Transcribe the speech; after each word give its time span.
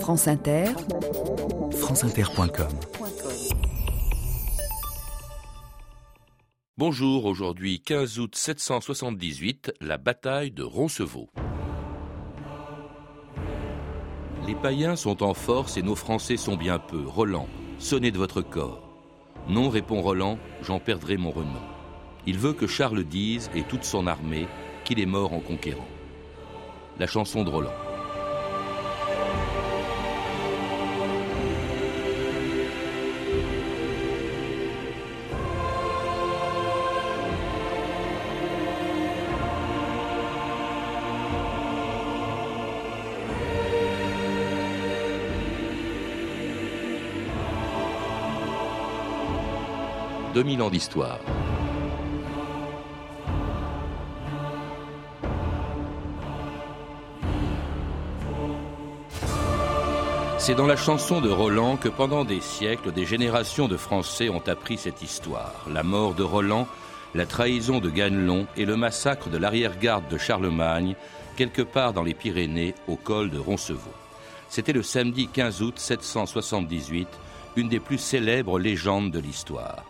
France 0.00 0.28
Inter, 0.28 0.66
franceinter.com 1.72 2.68
Bonjour, 6.78 7.24
aujourd'hui 7.24 7.80
15 7.80 8.18
août 8.20 8.36
778, 8.36 9.74
la 9.80 9.98
bataille 9.98 10.52
de 10.52 10.62
Roncevaux. 10.62 11.30
Les 14.46 14.54
païens 14.54 14.94
sont 14.94 15.22
en 15.22 15.34
force 15.34 15.76
et 15.76 15.82
nos 15.82 15.96
Français 15.96 16.36
sont 16.36 16.56
bien 16.56 16.78
peu. 16.78 17.02
Roland, 17.04 17.48
sonnez 17.78 18.10
de 18.10 18.18
votre 18.18 18.42
corps. 18.42 18.88
Non, 19.48 19.68
répond 19.68 20.00
Roland, 20.00 20.38
j'en 20.62 20.78
perdrai 20.78 21.16
mon 21.16 21.30
renom. 21.30 21.62
Il 22.26 22.38
veut 22.38 22.52
que 22.52 22.66
Charles 22.66 23.04
dise, 23.04 23.50
et 23.54 23.62
toute 23.62 23.84
son 23.84 24.06
armée, 24.06 24.46
qu'il 24.84 25.00
est 25.00 25.06
mort 25.06 25.32
en 25.32 25.40
conquérant. 25.40 25.88
La 26.98 27.06
chanson 27.06 27.42
de 27.42 27.50
Roland. 27.50 27.85
2000 50.36 50.60
ans 50.60 50.68
d'histoire. 50.68 51.18
C'est 60.36 60.54
dans 60.54 60.66
la 60.66 60.76
chanson 60.76 61.22
de 61.22 61.30
Roland 61.30 61.78
que 61.78 61.88
pendant 61.88 62.26
des 62.26 62.42
siècles, 62.42 62.92
des 62.92 63.06
générations 63.06 63.66
de 63.66 63.78
Français 63.78 64.28
ont 64.28 64.46
appris 64.46 64.76
cette 64.76 65.00
histoire. 65.00 65.54
La 65.72 65.82
mort 65.82 66.12
de 66.12 66.22
Roland, 66.22 66.68
la 67.14 67.24
trahison 67.24 67.78
de 67.78 67.88
Ganelon 67.88 68.46
et 68.58 68.66
le 68.66 68.76
massacre 68.76 69.30
de 69.30 69.38
l'arrière-garde 69.38 70.06
de 70.10 70.18
Charlemagne, 70.18 70.96
quelque 71.38 71.62
part 71.62 71.94
dans 71.94 72.02
les 72.02 72.12
Pyrénées, 72.12 72.74
au 72.88 72.96
col 72.96 73.30
de 73.30 73.38
Roncevaux. 73.38 73.80
C'était 74.50 74.74
le 74.74 74.82
samedi 74.82 75.28
15 75.28 75.62
août 75.62 75.78
778, 75.78 77.08
une 77.56 77.70
des 77.70 77.80
plus 77.80 77.96
célèbres 77.96 78.58
légendes 78.58 79.10
de 79.10 79.18
l'histoire 79.18 79.82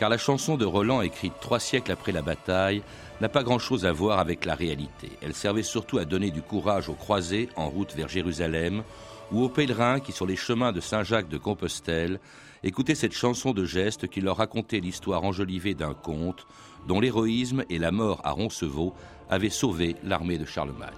car 0.00 0.08
la 0.08 0.16
chanson 0.16 0.56
de 0.56 0.64
Roland, 0.64 1.02
écrite 1.02 1.34
trois 1.42 1.60
siècles 1.60 1.92
après 1.92 2.10
la 2.10 2.22
bataille, 2.22 2.82
n'a 3.20 3.28
pas 3.28 3.42
grand-chose 3.42 3.84
à 3.84 3.92
voir 3.92 4.18
avec 4.18 4.46
la 4.46 4.54
réalité. 4.54 5.10
Elle 5.20 5.34
servait 5.34 5.62
surtout 5.62 5.98
à 5.98 6.06
donner 6.06 6.30
du 6.30 6.40
courage 6.40 6.88
aux 6.88 6.94
croisés 6.94 7.50
en 7.54 7.68
route 7.68 7.94
vers 7.94 8.08
Jérusalem 8.08 8.82
ou 9.30 9.44
aux 9.44 9.50
pèlerins 9.50 10.00
qui, 10.00 10.12
sur 10.12 10.24
les 10.24 10.36
chemins 10.36 10.72
de 10.72 10.80
Saint-Jacques 10.80 11.28
de 11.28 11.36
Compostelle, 11.36 12.18
écoutaient 12.64 12.94
cette 12.94 13.12
chanson 13.12 13.52
de 13.52 13.66
geste 13.66 14.08
qui 14.08 14.22
leur 14.22 14.38
racontait 14.38 14.80
l'histoire 14.80 15.22
enjolivée 15.22 15.74
d'un 15.74 15.92
conte 15.92 16.46
dont 16.88 16.98
l'héroïsme 16.98 17.64
et 17.68 17.76
la 17.78 17.90
mort 17.90 18.22
à 18.24 18.30
Roncevaux 18.30 18.94
avaient 19.28 19.50
sauvé 19.50 19.96
l'armée 20.02 20.38
de 20.38 20.46
Charlemagne. 20.46 20.88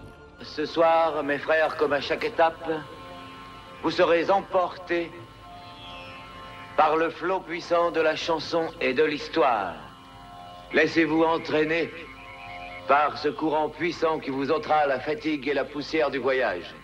Ce 0.42 0.64
soir, 0.64 1.24
mes 1.24 1.38
frères, 1.38 1.76
comme 1.76 1.92
à 1.92 2.00
chaque 2.00 2.22
étape, 2.22 2.70
vous 3.82 3.90
serez 3.90 4.30
emportés 4.30 5.10
par 6.76 6.96
le 6.96 7.10
flot 7.10 7.40
puissant 7.40 7.90
de 7.90 8.00
la 8.00 8.16
chanson 8.16 8.68
et 8.80 8.94
de 8.94 9.04
l'histoire. 9.04 9.74
Laissez-vous 10.72 11.22
entraîner 11.22 11.90
par 12.88 13.18
ce 13.18 13.28
courant 13.28 13.68
puissant 13.68 14.18
qui 14.18 14.30
vous 14.30 14.50
ôtera 14.50 14.86
la 14.86 15.00
fatigue 15.00 15.48
et 15.48 15.54
la 15.54 15.64
poussière 15.64 16.10
du 16.10 16.18
voyage. 16.18 16.74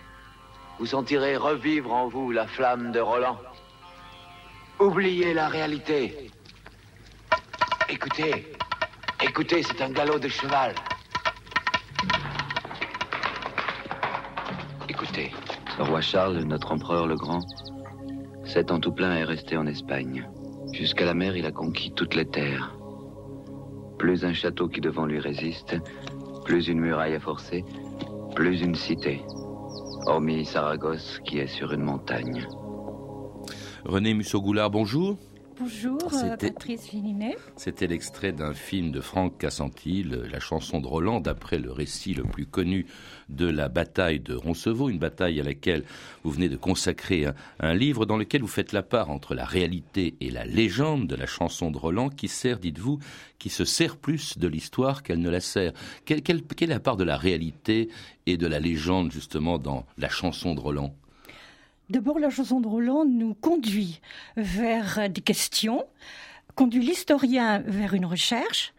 Vous 0.77 0.85
sentirez 0.85 1.35
revivre 1.35 1.91
en 1.91 2.07
vous 2.07 2.31
la 2.31 2.47
flamme 2.47 2.91
de 2.91 2.99
Roland. 2.99 3.39
Oubliez 4.79 5.33
la 5.33 5.49
réalité. 5.49 6.31
Écoutez, 7.89 8.53
écoutez, 9.21 9.63
c'est 9.63 9.81
un 9.81 9.89
galop 9.89 10.19
de 10.19 10.29
cheval. 10.29 10.73
Écoutez. 14.87 15.33
Le 15.77 15.85
roi 15.85 16.01
Charles, 16.01 16.39
notre 16.39 16.73
empereur 16.73 17.07
le 17.07 17.15
Grand, 17.15 17.39
Sept 18.49 18.71
ans 18.71 18.79
tout 18.79 18.91
plein 18.91 19.15
est 19.15 19.25
resté 19.25 19.57
en 19.57 19.67
Espagne. 19.67 20.27
Jusqu'à 20.73 21.05
la 21.05 21.13
mer, 21.13 21.37
il 21.37 21.45
a 21.45 21.51
conquis 21.51 21.91
toutes 21.91 22.15
les 22.15 22.25
terres. 22.25 22.75
Plus 23.99 24.25
un 24.25 24.33
château 24.33 24.67
qui 24.67 24.81
devant 24.81 25.05
lui 25.05 25.19
résiste, 25.19 25.75
plus 26.45 26.67
une 26.67 26.79
muraille 26.79 27.13
à 27.13 27.19
forcer, 27.19 27.63
plus 28.35 28.61
une 28.61 28.73
cité. 28.73 29.21
Hormis 30.07 30.45
Saragosse 30.45 31.19
qui 31.25 31.37
est 31.37 31.45
sur 31.45 31.73
une 31.73 31.83
montagne. 31.83 32.47
René 33.85 34.15
Musso-Goulard, 34.15 34.71
bonjour. 34.71 35.19
Bonjour, 35.61 35.99
euh, 36.13 36.37
Patrice 36.37 36.87
Fininet. 36.87 37.35
C'était 37.57 37.87
l'extrait 37.87 38.31
d'un 38.31 38.53
film 38.53 38.91
de 38.91 39.01
Franck 39.01 39.37
Cassanti, 39.37 40.03
La 40.03 40.39
chanson 40.39 40.79
de 40.79 40.87
Roland, 40.87 41.19
d'après 41.19 41.59
le 41.59 41.69
récit 41.69 42.13
le 42.13 42.23
plus 42.23 42.45
connu 42.45 42.85
de 43.27 43.45
la 43.45 43.67
bataille 43.67 44.21
de 44.21 44.35
Roncevaux, 44.35 44.89
une 44.89 44.99
bataille 44.99 45.41
à 45.41 45.43
laquelle 45.43 45.83
vous 46.23 46.31
venez 46.31 46.47
de 46.47 46.55
consacrer 46.55 47.25
un, 47.59 47.73
livre 47.73 48.05
dans 48.05 48.15
lequel 48.15 48.41
vous 48.41 48.47
faites 48.47 48.71
la 48.71 48.83
part 48.83 49.09
entre 49.09 49.35
la 49.35 49.43
réalité 49.43 50.15
et 50.21 50.31
la 50.31 50.45
légende 50.45 51.07
de 51.07 51.15
la 51.15 51.25
chanson 51.25 51.71
de 51.71 51.77
Roland, 51.77 52.07
qui 52.07 52.29
sert, 52.29 52.59
dites-vous, 52.59 52.99
qui 53.37 53.49
se 53.49 53.65
sert 53.65 53.97
plus 53.97 54.37
de 54.37 54.47
l'histoire 54.47 55.03
qu'elle 55.03 55.19
ne 55.19 55.29
la 55.29 55.41
sert? 55.41 55.73
quelle 56.05 56.21
est 56.21 56.67
la 56.67 56.79
part 56.79 56.95
de 56.95 57.03
la 57.03 57.17
réalité 57.17 57.89
et 58.27 58.37
de 58.37 58.47
la 58.47 58.59
légende, 58.59 59.11
justement, 59.11 59.57
dans 59.57 59.85
la 59.97 60.07
chanson 60.07 60.55
de 60.55 60.61
Roland? 60.61 60.95
D'abord, 61.89 62.19
la 62.19 62.29
chanson 62.29 62.61
de 62.61 62.67
Roland 62.67 63.05
nous 63.05 63.33
conduit 63.33 63.99
vers 64.37 65.09
des 65.09 65.21
questions, 65.21 65.85
conduit 66.55 66.81
l'historien 66.81 67.63
vers 67.65 67.93
une 67.93 68.05
recherche, 68.05 68.73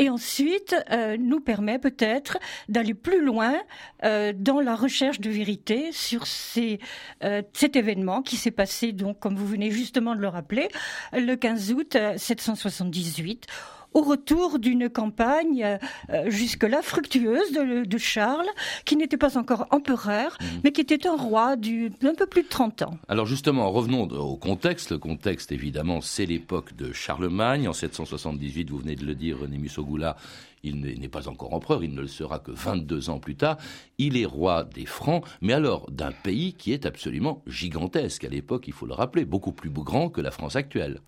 et 0.00 0.08
ensuite 0.08 0.74
euh, 0.90 1.18
nous 1.18 1.40
permet 1.40 1.78
peut-être 1.78 2.38
d'aller 2.68 2.94
plus 2.94 3.22
loin 3.22 3.54
euh, 4.02 4.32
dans 4.34 4.60
la 4.60 4.74
recherche 4.74 5.20
de 5.20 5.28
vérité 5.28 5.92
sur 5.92 6.24
euh, 6.56 7.42
cet 7.52 7.76
événement 7.76 8.22
qui 8.22 8.36
s'est 8.36 8.50
passé, 8.50 8.92
donc, 8.92 9.20
comme 9.20 9.36
vous 9.36 9.46
venez 9.46 9.70
justement 9.70 10.16
de 10.16 10.20
le 10.20 10.28
rappeler, 10.28 10.68
le 11.12 11.34
15 11.34 11.72
août 11.72 11.98
778 12.16 13.46
au 13.92 14.02
retour 14.02 14.58
d'une 14.58 14.88
campagne 14.88 15.78
euh, 16.10 16.30
jusque-là 16.30 16.82
fructueuse 16.82 17.52
de, 17.52 17.98
Charles, 17.98 18.48
qui 18.84 18.96
n'était 18.96 19.16
pas 19.16 19.36
encore 19.36 19.66
empereur, 19.70 20.38
mhm. 20.40 20.60
mais 20.64 20.72
qui 20.72 20.80
était 20.80 21.06
un 21.06 21.16
roi 21.16 21.56
d'un 21.56 22.14
peu 22.16 22.26
plus 22.26 22.42
de 22.42 22.48
30 22.48 22.82
ans. 22.82 22.98
Alors 23.08 23.26
justement, 23.26 23.70
revenons 23.70 24.02
au 24.02 24.36
contexte. 24.36 24.90
Le 24.92 24.98
contexte, 24.98 25.52
évidemment, 25.52 26.00
c'est 26.00 26.26
l'époque 26.26 26.74
de 26.76 26.92
Charlemagne. 26.92 27.68
En 27.68 27.72
778, 27.72 28.70
vous 28.70 28.78
venez 28.78 28.96
de 28.96 29.04
le 29.04 29.14
dire, 29.14 29.38
René 29.40 29.58
Mussogoula, 29.58 30.16
il 30.62 30.80
n'est 30.80 31.08
pas 31.08 31.28
encore 31.28 31.54
empereur, 31.54 31.82
il 31.82 31.94
ne 31.94 32.00
le 32.00 32.06
sera 32.06 32.38
que 32.38 32.50
22 32.50 33.10
ans 33.10 33.18
plus 33.18 33.36
tard. 33.36 33.56
Il 33.98 34.16
est 34.16 34.26
roi 34.26 34.64
des 34.64 34.86
Francs, 34.86 35.24
mais 35.40 35.52
alors 35.52 35.90
d'un 35.90 36.12
pays 36.12 36.54
qui 36.54 36.72
est 36.72 36.86
absolument 36.86 37.42
gigantesque. 37.46 38.24
À 38.24 38.28
l'époque, 38.28 38.64
il 38.66 38.72
faut 38.72 38.86
le 38.86 38.94
rappeler, 38.94 39.24
beaucoup 39.24 39.52
plus 39.52 39.70
grand 39.70 40.08
que 40.10 40.20
la 40.20 40.30
France 40.30 40.56
actuelle. 40.56 41.00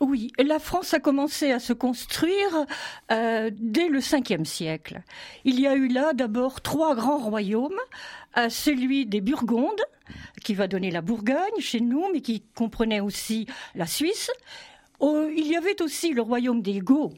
Oui, 0.00 0.32
la 0.38 0.58
France 0.58 0.94
a 0.94 1.00
commencé 1.00 1.52
à 1.52 1.58
se 1.58 1.72
construire 1.72 2.66
euh, 3.10 3.50
dès 3.54 3.88
le 3.88 4.00
5e 4.00 4.44
siècle. 4.44 5.02
Il 5.44 5.60
y 5.60 5.66
a 5.66 5.74
eu 5.74 5.88
là 5.88 6.12
d'abord 6.12 6.60
trois 6.60 6.94
grands 6.94 7.18
royaumes, 7.18 7.70
euh, 8.36 8.48
celui 8.48 9.06
des 9.06 9.20
Burgondes, 9.20 9.84
qui 10.42 10.54
va 10.54 10.66
donner 10.66 10.90
la 10.90 11.02
Bourgogne 11.02 11.60
chez 11.60 11.80
nous, 11.80 12.04
mais 12.12 12.20
qui 12.20 12.42
comprenait 12.54 13.00
aussi 13.00 13.46
la 13.74 13.86
Suisse, 13.86 14.30
Oh, 15.04 15.26
il 15.36 15.48
y 15.48 15.56
avait 15.56 15.82
aussi 15.82 16.12
le 16.12 16.22
royaume 16.22 16.62
des 16.62 16.78
Goths, 16.78 17.12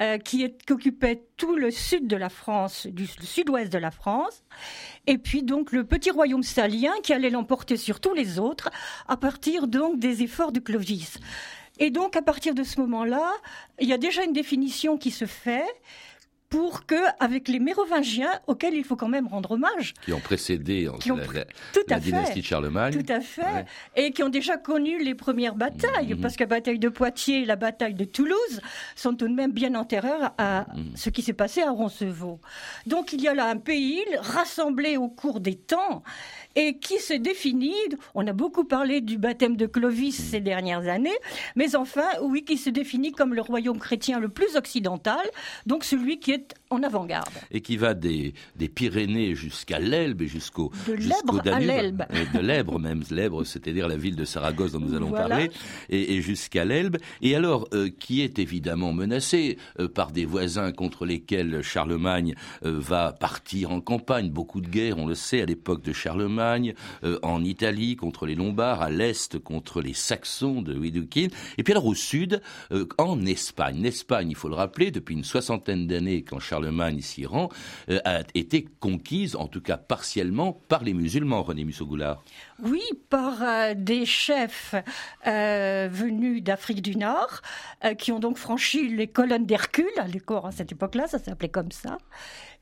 euh, 0.00 0.18
qui, 0.18 0.52
occupait 0.70 1.22
tout 1.36 1.54
le 1.54 1.70
sud 1.70 2.08
de 2.08 2.16
la 2.16 2.30
France, 2.30 2.88
du 2.88 3.06
sud-ouest 3.06 3.72
de 3.72 3.78
la 3.78 3.92
France, 3.92 4.42
et 5.06 5.18
puis 5.18 5.44
donc 5.44 5.70
le 5.70 5.84
petit 5.84 6.10
royaume 6.10 6.42
salien 6.42 6.90
qui 7.04 7.12
allait 7.12 7.30
l'emporter 7.30 7.76
sur 7.76 8.00
tous 8.00 8.12
les 8.12 8.40
autres 8.40 8.70
à 9.06 9.16
partir 9.16 9.68
donc 9.68 10.00
des 10.00 10.24
efforts 10.24 10.50
de 10.50 10.58
Clovis. 10.58 11.18
Et 11.78 11.90
donc 11.90 12.16
à 12.16 12.22
partir 12.22 12.56
de 12.56 12.64
ce 12.64 12.80
moment-là, 12.80 13.30
il 13.78 13.88
y 13.88 13.92
a 13.92 13.98
déjà 13.98 14.24
une 14.24 14.32
définition 14.32 14.98
qui 14.98 15.12
se 15.12 15.24
fait 15.24 15.66
pour 16.48 16.86
que, 16.86 16.94
avec 17.20 17.48
les 17.48 17.58
Mérovingiens, 17.58 18.40
auxquels 18.46 18.74
il 18.74 18.84
faut 18.84 18.96
quand 18.96 19.08
même 19.08 19.26
rendre 19.26 19.52
hommage, 19.52 19.94
qui 20.04 20.12
ont 20.12 20.20
précédé 20.20 20.88
la, 21.88 22.00
dynastie 22.00 22.40
de 22.40 22.44
Charlemagne, 22.44 22.92
tout 22.92 23.12
à 23.12 23.20
fait, 23.20 23.66
et 23.96 24.12
qui 24.12 24.22
ont 24.22 24.30
déjà 24.30 24.56
connu 24.56 25.02
les 25.02 25.14
premières 25.14 25.54
batailles, 25.54 26.14
mhm. 26.14 26.20
parce 26.20 26.36
que 26.36 26.44
la 26.44 26.48
bataille 26.48 26.78
de 26.78 26.88
Poitiers 26.88 27.42
et 27.42 27.44
la 27.44 27.56
bataille 27.56 27.94
de 27.94 28.04
Toulouse 28.04 28.60
sont 28.96 29.14
tout 29.14 29.28
de 29.28 29.34
même 29.34 29.52
bien 29.52 29.74
antérieures 29.74 30.32
à 30.38 30.66
mhm. 30.74 30.96
ce 30.96 31.10
qui 31.10 31.22
s'est 31.22 31.34
passé 31.34 31.62
à 31.62 31.70
Roncevaux. 31.70 32.40
Donc 32.86 33.12
il 33.12 33.20
y 33.20 33.28
a 33.28 33.34
là 33.34 33.48
un 33.48 33.58
pays 33.58 34.02
rassemblé 34.18 34.96
au 34.96 35.08
cours 35.08 35.40
des 35.40 35.56
temps 35.56 36.02
et 36.60 36.76
qui 36.78 36.98
se 36.98 37.14
définit, 37.14 37.72
on 38.16 38.26
a 38.26 38.32
beaucoup 38.32 38.64
parlé 38.64 39.00
du 39.00 39.16
baptême 39.16 39.56
de 39.56 39.66
Clovis 39.66 40.16
ces 40.16 40.40
dernières 40.40 40.88
années, 40.88 41.16
mais 41.54 41.76
enfin, 41.76 42.08
oui, 42.22 42.44
qui 42.44 42.56
se 42.58 42.68
définit 42.68 43.12
comme 43.12 43.32
le 43.32 43.42
royaume 43.42 43.78
chrétien 43.78 44.18
le 44.18 44.28
plus 44.28 44.56
occidental, 44.56 45.20
donc 45.66 45.84
celui 45.84 46.18
qui 46.18 46.32
est 46.32 46.54
en 46.70 46.82
avant-garde. 46.82 47.28
Et 47.52 47.60
qui 47.60 47.76
va 47.76 47.94
des, 47.94 48.34
des 48.56 48.68
Pyrénées 48.68 49.34
jusqu'à 49.36 49.78
l'Elbe 49.78 50.22
et 50.22 50.26
jusqu'au 50.26 50.72
De 50.88 50.96
jusqu'au 50.96 51.36
l'Ebre 51.36 51.38
à 51.40 51.42
Danube. 51.42 51.66
l'Elbe. 51.68 52.02
Et 52.12 52.36
de 52.36 52.42
l'Ebre 52.42 52.78
même, 52.80 53.02
l'Ebre, 53.10 53.44
c'est-à-dire 53.44 53.86
la 53.86 53.96
ville 53.96 54.16
de 54.16 54.24
Saragosse 54.24 54.72
dont 54.72 54.80
nous 54.80 54.94
allons 54.94 55.10
Voilà. 55.10 55.28
parler, 55.28 55.50
et, 55.90 56.14
et 56.16 56.20
jusqu'à 56.22 56.64
l'Elbe. 56.64 56.96
Et 57.22 57.36
alors, 57.36 57.68
euh, 57.72 57.88
qui 58.00 58.20
est 58.22 58.38
évidemment 58.40 58.92
menacé 58.92 59.58
euh, 59.78 59.88
par 59.88 60.10
des 60.10 60.24
voisins 60.24 60.72
contre 60.72 61.06
lesquels 61.06 61.62
Charlemagne 61.62 62.34
euh, 62.64 62.74
va 62.78 63.12
partir 63.12 63.70
en 63.70 63.80
campagne. 63.80 64.28
Beaucoup 64.30 64.60
de 64.60 64.68
guerres, 64.68 64.98
on 64.98 65.06
le 65.06 65.14
sait, 65.14 65.40
à 65.40 65.46
l'époque 65.46 65.82
de 65.82 65.92
Charlemagne, 65.92 66.47
euh, 67.04 67.18
en 67.22 67.44
Italie 67.44 67.96
contre 67.96 68.26
les 68.26 68.34
Lombards, 68.34 68.82
à 68.82 68.90
l'est 68.90 69.38
contre 69.38 69.80
les 69.80 69.94
Saxons 69.94 70.62
de 70.62 70.74
Widukind, 70.74 71.30
et 71.58 71.62
puis 71.62 71.72
alors 71.72 71.86
au 71.86 71.94
sud, 71.94 72.40
euh, 72.72 72.86
en 72.98 73.26
Espagne. 73.26 73.82
L'Espagne, 73.82 74.30
il 74.30 74.36
faut 74.36 74.48
le 74.48 74.54
rappeler, 74.54 74.90
depuis 74.90 75.14
une 75.14 75.24
soixantaine 75.24 75.86
d'années, 75.86 76.22
quand 76.22 76.38
Charlemagne 76.38 77.00
s'y 77.00 77.26
rend, 77.26 77.48
euh, 77.90 78.00
a 78.04 78.20
été 78.34 78.66
conquise, 78.80 79.36
en 79.36 79.48
tout 79.48 79.60
cas 79.60 79.76
partiellement, 79.76 80.60
par 80.68 80.84
les 80.84 80.94
musulmans, 80.94 81.42
René 81.42 81.64
Musso-Goulard. 81.64 82.22
Oui, 82.62 82.82
par 83.08 83.74
des 83.76 84.04
chefs 84.04 84.74
venus 85.24 86.42
d'Afrique 86.42 86.82
du 86.82 86.96
Nord, 86.96 87.40
qui 87.98 88.10
ont 88.10 88.18
donc 88.18 88.36
franchi 88.36 88.88
les 88.88 89.06
colonnes 89.06 89.46
d'Hercule, 89.46 89.86
à 89.96 90.06
l'école 90.06 90.28
à 90.44 90.50
cette 90.50 90.72
époque-là, 90.72 91.06
ça 91.06 91.18
s'appelait 91.18 91.48
comme 91.48 91.72
ça, 91.72 91.98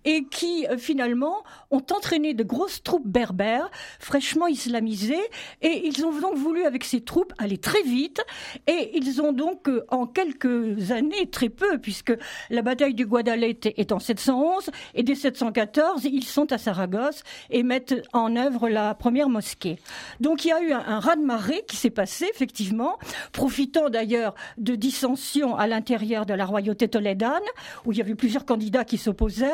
et 0.06 0.24
qui 0.24 0.66
euh, 0.68 0.78
finalement 0.78 1.44
ont 1.70 1.82
entraîné 1.90 2.32
de 2.32 2.44
grosses 2.44 2.82
troupes 2.82 3.06
berbères, 3.06 3.70
fraîchement 3.98 4.46
islamisées, 4.46 5.22
et 5.60 5.86
ils 5.86 6.06
ont 6.06 6.18
donc 6.18 6.36
voulu 6.36 6.64
avec 6.64 6.84
ces 6.84 7.02
troupes 7.02 7.34
aller 7.38 7.58
très 7.58 7.82
vite, 7.82 8.22
et 8.66 8.96
ils 8.96 9.20
ont 9.20 9.32
donc 9.32 9.68
euh, 9.68 9.84
en 9.88 10.06
quelques 10.06 10.92
années, 10.92 11.28
très 11.30 11.48
peu, 11.48 11.78
puisque 11.78 12.14
la 12.50 12.62
bataille 12.62 12.94
du 12.94 13.04
Guadalete 13.04 13.66
est 13.76 13.92
en 13.92 13.98
711, 13.98 14.70
et 14.94 15.02
dès 15.02 15.16
714, 15.16 16.04
ils 16.04 16.24
sont 16.24 16.52
à 16.52 16.58
Saragosse 16.58 17.22
et 17.50 17.64
mettent 17.64 17.96
en 18.12 18.36
œuvre 18.36 18.68
la 18.68 18.94
première 18.94 19.28
mosquée. 19.28 19.78
Donc 20.20 20.44
il 20.44 20.48
y 20.48 20.52
a 20.52 20.62
eu 20.62 20.72
un, 20.72 20.84
un 20.86 21.00
raz-de-marée 21.00 21.64
qui 21.66 21.76
s'est 21.76 21.90
passé, 21.90 22.26
effectivement, 22.32 22.98
profitant 23.32 23.90
d'ailleurs 23.90 24.34
de 24.56 24.76
dissensions 24.76 25.56
à 25.56 25.66
l'intérieur 25.66 26.26
de 26.26 26.34
la 26.34 26.46
royauté 26.46 26.86
tolédane, 26.86 27.42
où 27.84 27.92
il 27.92 27.98
y 27.98 28.00
avait 28.00 28.14
plusieurs 28.14 28.44
candidats 28.44 28.84
qui 28.84 28.98
s'opposaient, 28.98 29.50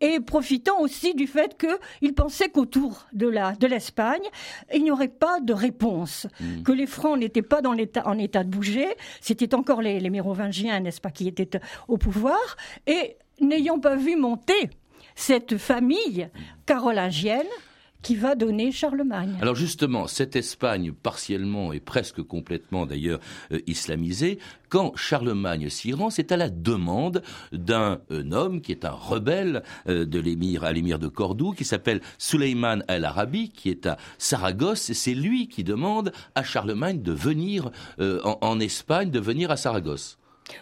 et 0.00 0.20
profitant 0.20 0.80
aussi 0.80 1.14
du 1.14 1.26
fait 1.26 1.58
qu'ils 1.58 2.14
pensaient 2.14 2.48
qu'autour 2.48 3.06
de 3.12 3.28
la 3.28 3.52
de 3.52 3.66
l'Espagne, 3.66 4.22
il 4.74 4.82
n'y 4.82 4.90
aurait 4.90 5.08
pas 5.08 5.40
de 5.40 5.52
réponse, 5.52 6.26
que 6.64 6.72
les 6.72 6.86
Francs 6.86 7.18
n'étaient 7.18 7.42
pas 7.42 7.60
dans 7.60 7.72
l'état, 7.72 8.06
en 8.06 8.18
état 8.18 8.44
de 8.44 8.50
bouger, 8.50 8.88
c'était 9.20 9.54
encore 9.54 9.82
les, 9.82 10.00
les 10.00 10.10
Mérovingiens, 10.10 10.80
n'est-ce 10.80 11.00
pas, 11.00 11.10
qui 11.10 11.28
étaient 11.28 11.60
au 11.88 11.98
pouvoir, 11.98 12.56
et 12.86 13.16
n'ayant 13.40 13.78
pas 13.78 13.96
vu 13.96 14.16
monter 14.16 14.70
cette 15.14 15.58
famille 15.58 16.28
carolingienne 16.66 17.46
qui 18.02 18.16
va 18.16 18.34
donner 18.34 18.72
Charlemagne. 18.72 19.36
Alors 19.40 19.54
justement, 19.54 20.06
cette 20.06 20.36
Espagne 20.36 20.92
partiellement 20.92 21.72
et 21.72 21.80
presque 21.80 22.22
complètement 22.22 22.86
d'ailleurs 22.86 23.20
euh, 23.52 23.60
islamisée, 23.66 24.38
quand 24.68 24.94
Charlemagne 24.96 25.68
s'y 25.68 25.92
rend, 25.92 26.10
c'est 26.10 26.30
à 26.32 26.36
la 26.36 26.50
demande 26.50 27.22
d'un 27.52 28.00
euh, 28.10 28.30
homme 28.32 28.60
qui 28.60 28.72
est 28.72 28.84
un 28.84 28.90
rebelle 28.90 29.62
euh, 29.88 30.04
de 30.04 30.18
l'émir 30.18 30.64
à 30.64 30.72
l'émir 30.72 30.98
de 30.98 31.08
Cordoue, 31.08 31.52
qui 31.52 31.64
s'appelle 31.64 32.00
Suleiman 32.18 32.82
el-Arabi, 32.88 33.50
qui 33.50 33.70
est 33.70 33.86
à 33.86 33.96
Saragosse, 34.18 34.90
et 34.90 34.94
c'est 34.94 35.14
lui 35.14 35.48
qui 35.48 35.64
demande 35.64 36.12
à 36.34 36.42
Charlemagne 36.42 37.02
de 37.02 37.12
venir 37.12 37.70
euh, 38.00 38.20
en, 38.24 38.38
en 38.42 38.60
Espagne, 38.60 39.10
de 39.10 39.20
venir 39.20 39.50
à 39.50 39.56
Saragosse. 39.56 40.18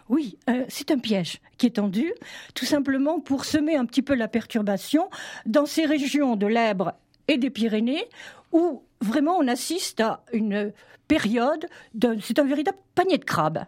Oui, 0.09 0.37
euh, 0.51 0.65
c'est 0.69 0.91
un 0.91 0.99
piège 0.99 1.41
qui 1.59 1.67
est 1.67 1.77
tendu, 1.77 2.13
tout 2.55 2.65
simplement 2.65 3.21
pour 3.21 3.45
semer 3.45 3.77
un 3.77 3.87
petit 3.87 4.03
peu 4.03 4.15
la 4.15 4.29
perturbation 4.29 5.09
dans 5.47 5.67
ces 5.67 5.87
régions 5.87 6.37
de 6.37 6.47
l'Ebre 6.47 6.95
et 7.29 7.39
des 7.39 7.51
Pyrénées 7.51 8.05
où 8.53 8.83
vraiment 9.01 9.37
on 9.39 9.49
assiste 9.49 10.01
à 10.01 10.23
une 10.33 10.73
période, 11.09 11.67
de, 11.95 12.17
c'est 12.21 12.39
un 12.39 12.45
véritable 12.45 12.79
panier 12.95 13.19
de 13.19 13.25
crabes. 13.25 13.65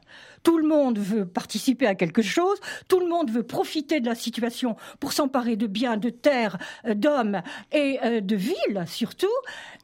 Tout 0.49 0.56
le 0.56 0.67
monde 0.67 0.99
veut 0.99 1.27
participer 1.27 1.87
à 1.87 1.95
quelque 1.95 2.23
chose, 2.23 2.59
tout 2.89 3.00
le 3.00 3.06
monde 3.06 3.31
veut 3.31 3.43
profiter 3.43 4.00
de 4.00 4.06
la 4.06 4.15
situation 4.15 4.77
pour 4.99 5.12
s'emparer 5.12 5.56
de 5.56 5.67
biens, 5.67 5.99
de 5.99 6.09
terres, 6.09 6.56
euh, 6.87 6.95
d'hommes 6.95 7.43
et 7.71 7.99
euh, 8.03 8.23
de 8.23 8.35
villes 8.35 8.85
surtout. 8.87 9.27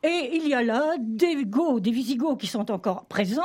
Et 0.03 0.31
il 0.37 0.49
y 0.49 0.55
a 0.55 0.63
là 0.63 0.95
des 0.99 1.45
Goths, 1.45 1.83
des 1.83 1.91
Visigoths 1.91 2.41
qui 2.41 2.47
sont 2.47 2.71
encore 2.71 3.05
présents, 3.07 3.43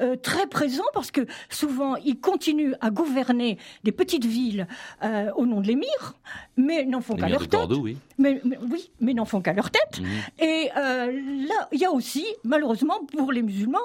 euh, 0.00 0.14
très 0.14 0.46
présents 0.46 0.82
parce 0.94 1.10
que 1.10 1.26
souvent 1.50 1.96
ils 1.96 2.18
continuent 2.20 2.74
à 2.80 2.90
gouverner 2.90 3.58
des 3.82 3.92
petites 3.92 4.24
villes 4.24 4.68
euh, 5.02 5.30
au 5.36 5.46
nom 5.46 5.60
de 5.60 5.66
l'émir, 5.66 6.14
mais 6.56 6.84
n'en 6.84 7.00
font 7.00 7.16
qu'à 7.16 7.28
leur 7.28 7.48
tête. 7.48 7.70
Oui. 7.70 7.96
Mais, 8.18 8.40
mais- 8.44 8.58
oui, 8.70 8.90
mais 9.00 9.14
n'en 9.14 9.24
font 9.24 9.40
qu'à 9.40 9.52
leur 9.52 9.70
tête. 9.70 10.00
Mhm. 10.00 10.06
Et 10.38 10.70
euh, 10.76 11.46
là, 11.48 11.68
il 11.72 11.80
y 11.80 11.84
a 11.84 11.90
aussi, 11.90 12.24
malheureusement 12.44 13.00
pour 13.16 13.32
les 13.32 13.42
musulmans, 13.42 13.78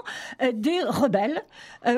des 0.54 0.82
rebelles, 0.84 1.42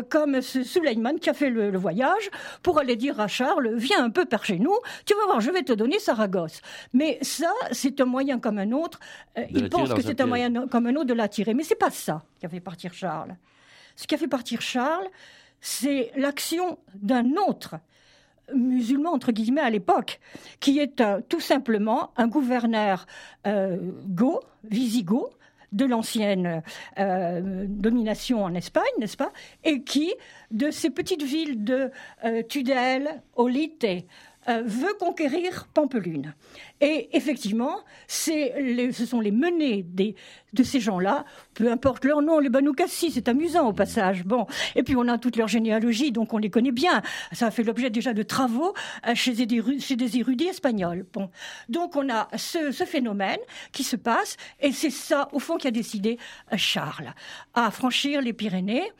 comme 0.09 0.41
ce 0.41 0.63
Suleiman 0.69 1.15
qui 1.19 1.29
a 1.29 1.33
fait 1.33 1.49
le, 1.49 1.71
le 1.71 1.77
voyage 1.77 2.29
pour 2.63 2.79
aller 2.79 2.95
dire 2.95 3.19
à 3.19 3.27
Charles, 3.27 3.73
viens 3.75 4.03
un 4.03 4.09
peu 4.09 4.25
par 4.25 4.45
chez 4.45 4.59
nous, 4.59 4.75
tu 5.05 5.13
vas 5.15 5.25
voir, 5.25 5.41
je 5.41 5.51
vais 5.51 5.63
te 5.63 5.73
donner 5.73 5.99
Saragosse. 5.99 6.61
Mais 6.93 7.17
ça, 7.21 7.51
c'est 7.71 7.99
un 8.01 8.05
moyen 8.05 8.39
comme 8.39 8.57
un 8.59 8.71
autre. 8.71 8.99
Euh, 9.37 9.43
il 9.49 9.69
pense 9.69 9.89
que 9.95 10.01
c'est 10.07 10.21
un 10.21 10.25
moyen 10.29 10.67
comme 10.67 10.85
un 10.87 10.95
autre 10.95 11.05
de 11.05 11.13
l'attirer. 11.13 11.53
Mais 11.53 11.63
c'est 11.63 11.75
pas 11.75 11.89
ça 11.91 12.23
qui 12.39 12.45
a 12.45 12.49
fait 12.49 12.59
partir 12.61 12.93
Charles. 12.93 13.35
Ce 13.95 14.07
qui 14.07 14.15
a 14.15 14.17
fait 14.17 14.27
partir 14.29 14.61
Charles, 14.61 15.07
c'est 15.59 16.11
l'action 16.15 16.77
d'un 16.95 17.33
autre 17.47 17.75
musulman 18.55 19.11
entre 19.13 19.31
guillemets 19.31 19.61
à 19.61 19.69
l'époque, 19.69 20.19
qui 20.59 20.79
est 20.79 21.01
un- 21.01 21.21
tout 21.21 21.39
simplement 21.39 22.11
un 22.17 22.27
gouverneur 22.27 23.05
euh, 23.45 23.77
go, 24.07 24.39
visigoth, 24.63 25.31
de 25.71 25.85
l'ancienne 25.85 26.63
euh, 26.97 27.65
domination 27.67 28.43
en 28.43 28.53
Espagne, 28.53 28.83
n'est-ce 28.99 29.17
pas 29.17 29.31
Et 29.63 29.83
qui, 29.83 30.13
de 30.51 30.71
ces 30.71 30.89
petites 30.89 31.23
villes 31.23 31.63
de 31.63 31.91
euh, 32.25 32.43
Tudel, 32.43 33.21
Olite, 33.35 33.85
euh, 34.47 34.63
veut 34.65 34.93
conquérir 34.99 35.67
Pampelune. 35.73 36.33
Et 36.81 37.09
effectivement, 37.15 37.79
les- 38.27 38.91
ce 38.93 39.05
sont 39.05 39.19
les 39.19 39.31
menées 39.31 39.83
de 39.83 40.63
ces 40.63 40.79
gens-là, 40.79 41.25
peu 41.53 41.69
importe 41.71 42.05
leur 42.05 42.21
nom, 42.21 42.39
les 42.39 42.49
Banoukassi, 42.49 43.11
c'est 43.11 43.27
amusant 43.27 43.67
au 43.67 43.73
passage. 43.73 44.23
Bon, 44.23 44.47
et 44.75 44.83
puis 44.83 44.95
on 44.95 45.07
a 45.07 45.17
toute 45.17 45.35
leur 45.35 45.47
généalogie, 45.49 46.11
donc 46.11 46.33
on 46.33 46.37
les 46.37 46.49
connaît 46.49 46.71
bien. 46.71 47.01
Ça 47.33 47.47
a 47.47 47.51
fait 47.51 47.63
l'objet 47.63 47.89
déjà 47.89 48.13
de 48.13 48.23
travaux 48.23 48.73
euh, 49.07 49.13
chez 49.13 49.33
des, 49.45 49.79
chez 49.79 49.95
des 49.97 50.17
érudits 50.17 50.47
espagnols. 50.47 51.05
Bon, 51.13 51.29
donc 51.67 51.95
on 51.97 52.09
a 52.09 52.29
ce, 52.37 52.71
ce 52.71 52.85
phénomène 52.85 53.39
qui 53.73 53.83
se 53.83 53.97
passe, 53.97 54.37
et 54.61 54.71
c'est 54.71 54.89
ça, 54.89 55.27
au 55.33 55.39
fond, 55.39 55.57
qui 55.57 55.67
a 55.67 55.71
décidé 55.71 56.17
euh, 56.53 56.57
Charles 56.57 57.13
à 57.53 57.69
franchir 57.71 58.21
les 58.21 58.33
Pyrénées. 58.33 58.91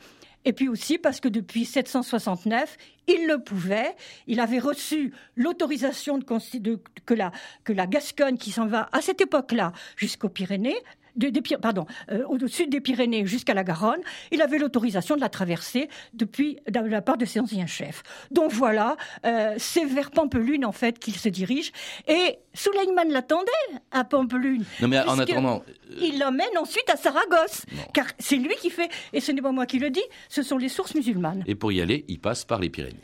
Et 0.44 0.52
puis 0.52 0.68
aussi 0.68 0.98
parce 0.98 1.20
que 1.20 1.28
depuis 1.28 1.64
769, 1.64 2.76
il 3.06 3.26
le 3.26 3.42
pouvait. 3.42 3.94
Il 4.26 4.40
avait 4.40 4.58
reçu 4.58 5.12
l'autorisation 5.36 6.18
que, 6.20 7.14
la, 7.14 7.32
que 7.64 7.72
la 7.72 7.86
Gascogne, 7.86 8.36
qui 8.36 8.50
s'en 8.50 8.66
va 8.66 8.88
à 8.92 9.02
cette 9.02 9.20
époque-là 9.20 9.72
jusqu'aux 9.96 10.28
Pyrénées, 10.28 10.78
de- 11.20 11.28
des, 11.30 11.40
Py- 11.42 11.56
pardon, 11.60 11.86
euh, 12.10 12.24
au 12.28 12.46
sud 12.48 12.70
des 12.70 12.80
Pyrénées 12.80 13.24
jusqu'à 13.26 13.54
la 13.54 13.62
Garonne, 13.64 14.00
il 14.30 14.42
avait 14.42 14.58
l'autorisation 14.58 15.14
de 15.16 15.20
la 15.20 15.28
traverser 15.28 15.88
depuis 16.14 16.58
de 16.68 16.80
la 16.80 17.02
part 17.02 17.16
de 17.18 17.24
ses 17.24 17.40
anciens 17.40 17.66
chefs. 17.66 18.02
Donc 18.30 18.50
voilà, 18.52 18.96
euh, 19.26 19.54
c'est 19.58 19.84
vers 19.84 20.10
Pampelune 20.10 20.64
en 20.64 20.72
fait 20.72 20.98
qu'il 20.98 21.16
se 21.16 21.28
dirige. 21.28 21.72
Et 22.08 22.38
Suleiman 22.54 23.08
l'attendait 23.08 23.50
à 23.90 24.04
Pampelune. 24.04 24.64
Non 24.80 24.88
mais 24.88 24.98
en 25.00 25.18
attendant, 25.18 25.62
euh, 25.68 25.94
Il 26.00 26.18
l'emmène 26.18 26.56
ensuite 26.58 26.88
à 26.88 26.96
Saragosse, 26.96 27.64
Non. 27.72 27.82
car 27.92 28.06
c'est 28.18 28.36
lui 28.36 28.54
qui 28.60 28.70
fait, 28.70 28.88
et 29.12 29.20
ce 29.20 29.32
n'est 29.32 29.42
pas 29.42 29.52
moi 29.52 29.66
qui 29.66 29.78
le 29.78 29.90
dis, 29.90 30.02
ce 30.28 30.42
sont 30.42 30.56
les 30.58 30.68
sources 30.68 30.94
musulmanes. 30.94 31.44
et 31.46 31.54
pour 31.54 31.72
y 31.72 31.80
aller, 31.80 32.04
il 32.08 32.18
passe 32.20 32.44
par 32.44 32.60
les 32.60 32.70
Pyrénées. 32.70 32.96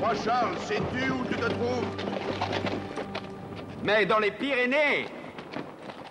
Moi, 0.00 0.12
Charles, 0.24 0.56
sais-tu 0.66 1.10
où 1.10 1.24
tu 1.30 1.36
te 1.36 1.46
trouves? 1.46 1.84
Mais 3.84 4.06
dans 4.06 4.18
les 4.18 4.30
Pyrénées 4.30 5.06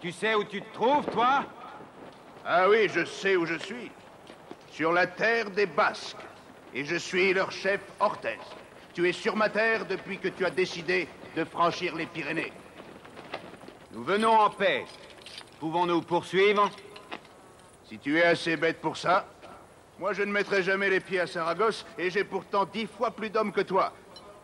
Tu 0.04 0.12
sais 0.12 0.36
où 0.36 0.44
tu 0.44 0.62
te 0.62 0.74
trouves, 0.74 1.06
toi 1.06 1.46
Ah 2.46 2.68
oui, 2.68 2.90
je 2.94 3.06
sais 3.06 3.38
où 3.38 3.46
je 3.46 3.58
suis. 3.58 3.90
Sur 4.70 4.92
la 4.92 5.08
terre 5.08 5.50
des 5.50 5.66
Basques. 5.66 6.18
Et 6.74 6.84
je 6.84 6.98
suis 6.98 7.34
leur 7.34 7.54
chef 7.54 7.80
Orthez. 8.02 8.38
Tu 8.94 9.08
es 9.08 9.14
sur 9.14 9.38
ma 9.38 9.48
terre 9.48 9.86
depuis 9.86 10.18
que 10.18 10.28
tu 10.28 10.46
as 10.46 10.50
décidé 10.50 11.08
de 11.38 11.46
franchir 11.46 11.96
les 11.96 12.06
Pyrénées. 12.06 12.52
Nous 13.94 14.04
venons 14.04 14.34
en 14.34 14.50
paix. 14.50 14.84
Pouvons-nous 15.62 16.02
poursuivre 16.02 16.70
Si 17.86 17.98
tu 17.98 18.18
es 18.18 18.24
assez 18.24 18.58
bête 18.58 18.82
pour 18.82 18.98
ça, 18.98 19.26
moi 20.00 20.12
je 20.12 20.24
ne 20.24 20.34
mettrai 20.34 20.64
jamais 20.64 20.90
les 20.90 21.00
pieds 21.00 21.22
à 21.22 21.28
Saragosse 21.28 21.86
et 21.98 22.10
j'ai 22.10 22.26
pourtant 22.26 22.66
dix 22.66 22.88
fois 22.88 23.12
plus 23.12 23.30
d'hommes 23.30 23.54
que 23.54 23.62
toi. 23.62 23.94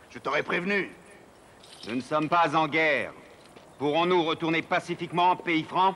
Je 0.09 0.19
t'aurais 0.19 0.43
prévenu. 0.43 0.95
Nous 1.89 1.95
ne 1.95 2.01
sommes 2.01 2.29
pas 2.29 2.55
en 2.55 2.69
guerre. 2.69 3.11
Pourrons-nous 3.79 4.23
retourner 4.23 4.61
pacifiquement 4.61 5.31
en 5.31 5.35
pays 5.37 5.63
franc 5.63 5.95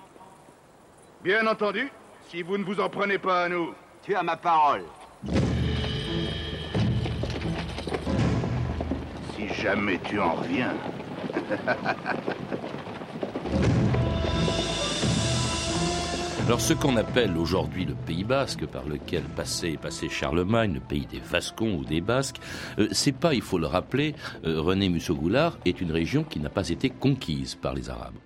Bien 1.21 1.45
entendu, 1.47 1.91
si 2.29 2.41
vous 2.41 2.57
ne 2.57 2.63
vous 2.63 2.79
en 2.79 2.87
prenez 2.87 3.17
pas 3.17 3.43
à 3.43 3.49
nous. 3.49 3.73
Tu 4.01 4.15
as 4.15 4.23
ma 4.23 4.37
parole. 4.37 4.85
Si 9.35 9.53
jamais 9.61 9.99
tu 9.99 10.17
en 10.17 10.35
reviens. 10.35 10.73
Alors 16.45 16.59
ce 16.59 16.73
qu'on 16.73 16.97
appelle 16.97 17.37
aujourd'hui 17.37 17.85
le 17.85 17.93
Pays 17.93 18.25
Basque, 18.25 18.65
par 18.65 18.85
lequel 18.85 19.23
passait, 19.23 19.77
passait 19.81 20.09
Charlemagne, 20.09 20.73
le 20.73 20.79
pays 20.81 21.05
des 21.05 21.21
Vascons 21.21 21.75
ou 21.75 21.85
des 21.85 22.01
Basques, 22.01 22.41
euh, 22.79 22.89
c'est 22.91 23.13
pas, 23.13 23.33
il 23.33 23.41
faut 23.41 23.57
le 23.57 23.65
rappeler, 23.65 24.13
euh, 24.45 24.59
René 24.59 24.89
Musso-Goulard 24.89 25.57
est 25.63 25.79
une 25.79 25.91
région 25.91 26.25
qui 26.25 26.41
n'a 26.41 26.49
pas 26.49 26.67
été 26.67 26.89
conquise 26.89 27.55
par 27.55 27.73
les 27.73 27.89
Arabes. 27.89 28.17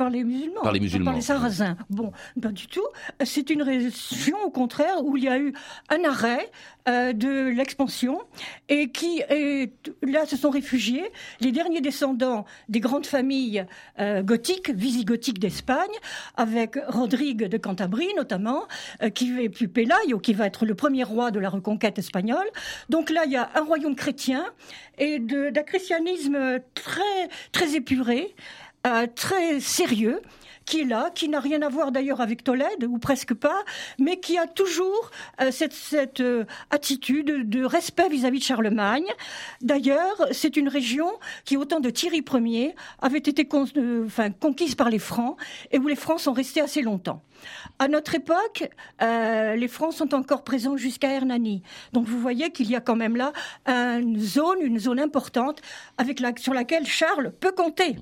Par 0.00 0.08
les 0.08 0.24
musulmans. 0.24 0.62
Par 0.62 0.72
les 0.72 0.80
musulmans. 0.80 1.10
Par 1.10 1.14
les 1.14 1.20
sarrasins. 1.20 1.76
Bon, 1.90 2.10
pas 2.40 2.48
du 2.48 2.68
tout. 2.68 2.86
C'est 3.22 3.50
une 3.50 3.60
région, 3.60 4.38
au 4.46 4.50
contraire, 4.50 5.04
où 5.04 5.18
il 5.18 5.24
y 5.24 5.28
a 5.28 5.38
eu 5.38 5.52
un 5.90 6.02
arrêt 6.04 6.50
euh, 6.88 7.12
de 7.12 7.50
l'expansion 7.50 8.22
et 8.70 8.88
qui, 8.88 9.20
est, 9.28 9.70
là, 10.00 10.24
se 10.24 10.38
sont 10.38 10.48
réfugiés 10.48 11.12
les 11.42 11.52
derniers 11.52 11.82
descendants 11.82 12.46
des 12.70 12.80
grandes 12.80 13.04
familles 13.04 13.66
euh, 13.98 14.22
gothiques, 14.22 14.70
visigothiques 14.70 15.38
d'Espagne, 15.38 15.92
avec 16.38 16.78
Rodrigue 16.88 17.44
de 17.44 17.58
Cantabrie, 17.58 18.08
notamment, 18.16 18.62
euh, 19.02 19.10
qui 19.10 19.38
est 19.38 19.50
plus 19.50 19.68
Pelayo, 19.68 20.18
qui 20.18 20.32
va 20.32 20.46
être 20.46 20.64
le 20.64 20.74
premier 20.74 21.04
roi 21.04 21.30
de 21.30 21.38
la 21.38 21.50
reconquête 21.50 21.98
espagnole. 21.98 22.48
Donc 22.88 23.10
là, 23.10 23.24
il 23.26 23.32
y 23.32 23.36
a 23.36 23.50
un 23.54 23.64
royaume 23.64 23.94
chrétien 23.94 24.46
et 24.96 25.18
d'un 25.18 25.62
christianisme 25.62 26.60
très, 26.74 27.28
très 27.52 27.74
épuré. 27.74 28.34
Euh, 28.86 29.06
très 29.14 29.60
sérieux 29.60 30.22
qui 30.64 30.82
est 30.82 30.84
là, 30.84 31.10
qui 31.14 31.28
n'a 31.28 31.40
rien 31.40 31.60
à 31.62 31.68
voir 31.68 31.90
d'ailleurs 31.90 32.20
avec 32.20 32.44
Tolède, 32.44 32.84
ou 32.84 32.98
presque 32.98 33.34
pas, 33.34 33.62
mais 33.98 34.20
qui 34.20 34.38
a 34.38 34.46
toujours 34.46 35.10
euh, 35.40 35.50
cette, 35.50 36.20
euh, 36.20 36.44
attitude 36.70 37.48
de 37.50 37.64
respect 37.64 38.08
vis-à-vis 38.08 38.38
de 38.38 38.44
Charlemagne. 38.44 39.06
D'ailleurs, 39.60 40.28
c'est 40.30 40.56
une 40.56 40.68
région 40.68 41.10
qui, 41.44 41.56
au 41.56 41.64
temps 41.64 41.80
de 41.80 41.90
Thierry 41.90 42.22
Ier, 42.32 42.74
avait 43.02 43.18
été 43.18 43.46
conquise 43.46 44.74
par 44.76 44.90
les 44.90 45.00
Francs, 45.00 45.36
et 45.72 45.78
où 45.78 45.88
les 45.88 45.96
Francs 45.96 46.20
sont 46.20 46.32
restés 46.32 46.60
assez 46.60 46.82
longtemps. 46.82 47.22
À 47.78 47.88
notre 47.88 48.14
époque, 48.14 48.70
les 49.00 49.68
Francs 49.68 49.94
sont 49.94 50.14
encore 50.14 50.44
présents 50.44 50.76
jusqu'à 50.76 51.10
Hernani. 51.10 51.62
Donc 51.92 52.06
vous 52.06 52.20
voyez 52.20 52.50
qu'il 52.50 52.70
y 52.70 52.76
a 52.76 52.80
quand 52.80 52.96
même 52.96 53.16
là 53.16 53.32
une 53.66 54.20
zone, 54.20 54.58
une 54.60 54.78
zone 54.78 55.00
importante 55.00 55.62
avec 55.96 56.20
la, 56.20 56.32
sur 56.36 56.52
laquelle 56.52 56.86
Charles 56.86 57.32
peut 57.40 57.52
compter 57.52 57.96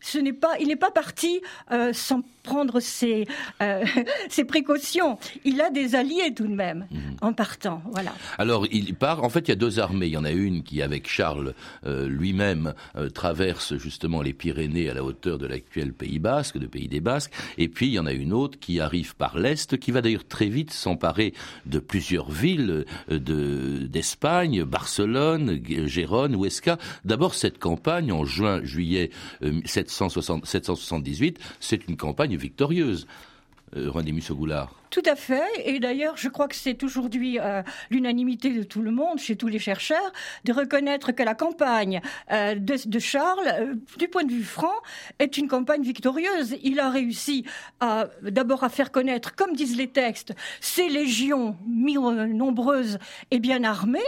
ce 0.00 0.18
n'est 0.18 0.32
pas, 0.32 0.58
il 0.60 0.68
n'est 0.68 0.76
pas 0.76 0.90
parti 0.90 1.40
euh, 1.72 1.92
sans 1.92 2.22
prendre 2.42 2.80
ses, 2.80 3.26
euh, 3.62 3.84
ses 4.28 4.44
précautions. 4.44 5.18
Il 5.44 5.60
a 5.60 5.70
des 5.70 5.94
alliés 5.94 6.32
tout 6.34 6.46
de 6.46 6.54
même 6.54 6.86
mhm. 6.90 7.16
en 7.20 7.32
partant. 7.32 7.82
Voilà. 7.92 8.14
Alors 8.38 8.66
il 8.70 8.94
part. 8.94 9.22
En 9.22 9.28
fait, 9.28 9.40
il 9.40 9.48
y 9.48 9.52
a 9.52 9.56
deux 9.56 9.80
armées. 9.80 10.06
Il 10.06 10.12
y 10.12 10.16
en 10.16 10.24
a 10.24 10.30
une 10.30 10.62
qui, 10.62 10.82
avec 10.82 11.08
Charles 11.08 11.54
euh, 11.84 12.08
lui-même, 12.08 12.74
traverse 13.14 13.76
justement 13.76 14.22
les 14.22 14.32
Pyrénées 14.32 14.88
à 14.88 14.94
la 14.94 15.04
hauteur 15.04 15.38
de 15.38 15.46
l'actuel 15.46 15.92
Pays 15.92 16.18
Basque, 16.18 16.58
de 16.58 16.66
Pays 16.66 16.88
des 16.88 17.00
Basques. 17.00 17.32
Et 17.58 17.68
puis 17.68 17.88
il 17.88 17.92
y 17.92 17.98
en 17.98 18.06
a 18.06 18.12
une 18.12 18.32
autre 18.32 18.58
qui 18.58 18.80
arrive 18.80 19.14
par 19.16 19.38
l'est, 19.38 19.76
qui 19.78 19.90
va 19.90 20.00
d'ailleurs 20.00 20.26
très 20.26 20.48
vite 20.48 20.72
s'emparer 20.72 21.34
de 21.66 21.78
plusieurs 21.78 22.30
villes 22.30 22.84
de 23.08 23.86
d'Espagne, 23.88 24.64
Barcelone, 24.64 25.60
Gérone, 25.86 26.36
Huesca. 26.40 26.78
D'abord 27.04 27.34
cette 27.34 27.58
campagne 27.58 28.12
en 28.12 28.24
juin, 28.24 28.62
juillet 28.62 29.10
778, 29.88 31.38
c'est 31.60 31.88
une 31.88 31.96
campagne 31.96 32.36
victorieuse. 32.36 33.06
Euh, 33.76 33.92
Musso-Goulard. 34.12 34.74
Tout 34.90 35.02
à 35.04 35.16
fait. 35.16 35.42
Et 35.64 35.80
d'ailleurs, 35.80 36.16
je 36.16 36.28
crois 36.28 36.48
que 36.48 36.54
c'est 36.54 36.82
aujourd'hui 36.82 37.38
euh, 37.38 37.62
l'unanimité 37.90 38.50
de 38.50 38.62
tout 38.62 38.80
le 38.80 38.90
monde, 38.90 39.18
chez 39.18 39.36
tous 39.36 39.48
les 39.48 39.58
chercheurs, 39.58 40.12
de 40.44 40.52
reconnaître 40.52 41.12
que 41.12 41.22
la 41.22 41.34
campagne 41.34 42.00
euh, 42.32 42.54
de, 42.54 42.98
Charles, 42.98 43.76
du 43.98 44.08
point 44.08 44.24
de 44.24 44.32
vue 44.32 44.44
franc, 44.44 44.72
est 45.18 45.36
une 45.36 45.48
campagne 45.48 45.82
victorieuse. 45.82 46.56
Il 46.62 46.80
a 46.80 46.90
réussi 46.90 47.44
d'abord 48.22 48.64
à 48.64 48.68
faire 48.70 48.90
connaître, 48.90 49.34
comme 49.34 49.54
disent 49.54 49.76
les 49.76 49.88
textes, 49.88 50.34
ses 50.60 50.88
légions 50.88 51.56
nombreuses 51.66 52.98
et 53.30 53.38
bien 53.38 53.64
armées, 53.64 54.00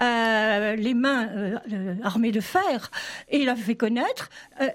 les 0.00 0.94
mains 0.94 1.28
armées 2.02 2.32
de 2.32 2.40
fer, 2.40 2.90
et 3.28 3.40
il 3.40 3.48
a 3.48 3.56
fait 3.56 3.74
connaître. 3.74 4.30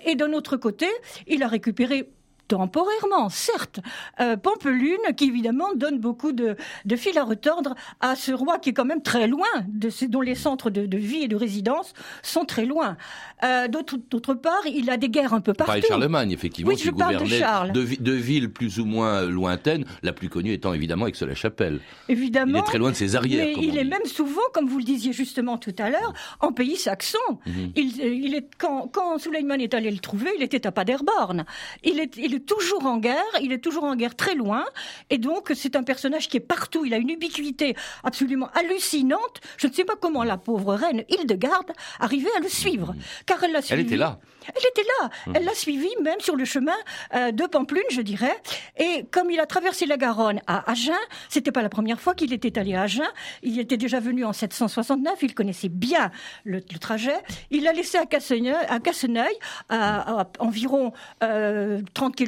et 0.06 0.16
d'un 0.16 0.34
autre 0.34 0.58
côté, 0.58 0.88
il 1.28 1.44
a 1.44 1.48
récupéré 1.48 2.10
temporairement, 2.48 3.30
certes, 3.30 3.80
euh, 4.20 4.38
Pampelune, 4.38 5.14
qui 5.18 5.26
évidemment 5.26 5.74
donne 5.76 6.00
beaucoup 6.00 6.32
de, 6.32 6.56
de 6.86 6.96
fil 6.96 7.18
à 7.18 7.24
retordre 7.24 7.76
à 8.02 8.16
ce 8.16 8.32
roi 8.32 8.60
qui 8.60 8.70
est 8.70 8.74
quand 8.74 8.86
même 8.86 9.02
très 9.02 9.28
loin, 9.28 9.48
de, 9.68 9.90
dont 10.08 10.22
les 10.22 10.36
centres 10.36 10.70
de, 10.70 10.86
de 10.86 10.98
vie 10.98 11.24
et 11.24 11.28
de 11.28 11.36
résidence 11.36 11.94
sont 12.22 12.46
très 12.46 12.66
loin. 12.66 12.98
Euh, 13.44 13.68
D'autre 13.68 14.34
part, 14.34 14.66
il 14.66 14.90
a 14.90 14.98
des 14.98 15.10
guerres 15.10 15.34
un 15.34 15.42
peu 15.42 15.54
partout. 15.54 15.80
de 15.80 15.86
Charlemagne, 15.86 16.32
effectivement, 16.32 16.72
oui, 16.72 16.78
je 16.78 16.92
parle 16.92 17.18
de, 17.18 17.26
Charles. 17.26 17.72
De, 17.72 17.86
de, 18.00 18.12
villes 18.12 18.52
plus 18.52 18.80
ou 18.80 18.86
moins 18.86 19.24
lointaines, 19.24 19.86
la 20.04 20.14
plus 20.14 20.30
connue 20.30 20.54
étant 20.54 20.74
évidemment 20.74 21.08
Aix-la-Chapelle. 21.08 21.80
Évidemment. 22.10 22.60
Il 22.60 22.62
est 22.62 22.66
très 22.66 22.78
loin 22.78 22.92
de 22.92 22.96
ses 22.96 23.16
arrières. 23.16 23.46
Mais 23.58 23.64
il 23.64 23.78
est 23.78 23.84
même 23.84 24.06
souvent, 24.06 24.42
comme 24.54 24.68
vous 24.68 24.78
le 24.78 24.84
disiez 24.84 25.14
justement 25.14 25.58
tout 25.58 25.76
à 25.78 25.90
l'heure, 25.90 26.14
en 26.40 26.52
pays 26.52 26.78
saxon. 26.78 27.18
Mhm. 27.46 27.72
il, 27.76 27.98
il, 28.02 28.36
est 28.36 28.48
quand, 28.58 28.88
quand 28.92 29.18
Suleiman 29.18 29.60
est 29.60 29.74
allé 29.74 29.92
le 29.92 30.00
trouver, 30.00 30.32
il 30.38 30.44
était 30.44 30.66
à 30.68 30.72
Paderborn. 30.72 31.46
Il 31.84 32.00
est, 32.00 32.16
il 32.18 32.35
est 32.36 32.46
toujours 32.46 32.86
en 32.86 32.98
guerre, 32.98 33.24
il 33.42 33.52
est 33.52 33.60
toujours 33.60 33.84
en 33.84 33.96
guerre 33.96 34.16
très 34.16 34.36
loin, 34.36 34.66
et 35.10 35.18
donc 35.18 35.52
c'est 35.56 35.76
un 35.76 35.84
personnage 35.84 36.28
qui 36.30 36.38
est 36.38 36.42
partout, 36.42 36.86
il 36.86 36.94
a 36.94 36.98
une 36.98 37.10
ubiquité 37.10 37.76
absolument 38.04 38.50
hallucinante. 38.54 39.42
Je 39.58 39.68
ne 39.68 39.74
sais 39.74 39.86
pas 39.86 39.96
comment 40.00 40.24
la 40.24 40.38
pauvre 40.38 40.76
reine 40.76 41.04
Hildegarde 41.10 41.72
arrivait 42.00 42.36
à 42.38 42.40
le 42.40 42.50
suivre, 42.50 42.96
car 43.26 43.44
elle 43.44 43.52
l'a 43.52 43.62
suivi. 43.62 43.82
Elle 43.82 43.88
était 43.88 43.98
là. 43.98 44.20
Elle 44.48 44.68
était 44.70 44.88
là. 45.02 45.10
Hum. 45.28 45.34
Elle 45.36 45.46
l'a 45.46 45.54
suivi 45.54 45.90
même 46.02 46.20
sur 46.20 46.36
le 46.36 46.46
chemin 46.46 46.76
euh, 47.16 47.32
de 47.32 47.46
Pamplune, 47.46 47.84
je 47.90 48.02
dirais. 48.02 48.36
Et 48.78 49.06
comme 49.12 49.32
il 49.32 49.40
a 49.40 49.46
traversé 49.46 49.86
la 49.86 49.98
Garonne 49.98 50.42
à 50.48 50.70
Agen, 50.70 50.94
c'était 51.30 51.52
pas 51.52 51.62
la 51.62 51.70
première 51.70 52.00
fois 52.00 52.14
qu'il 52.14 52.34
était 52.34 52.58
allé 52.60 52.76
à 52.76 52.84
Agen. 52.84 53.06
Il 53.42 53.60
était 53.60 53.78
déjà 53.78 54.00
venu 54.00 54.26
en 54.26 54.34
769. 54.34 55.24
Il 55.24 55.34
connaissait 55.34 55.70
bien 55.70 56.12
le, 56.44 56.62
trajet. 56.80 57.16
Il 57.52 57.68
a 57.68 57.74
laissé 57.74 57.98
à 57.98 58.06
Casseneuil, 58.06 58.54
à, 58.68 58.80
Casseneuil, 58.80 59.34
à, 59.70 60.28
environ 60.40 60.92
30 61.20 61.24
euh, 61.24 61.82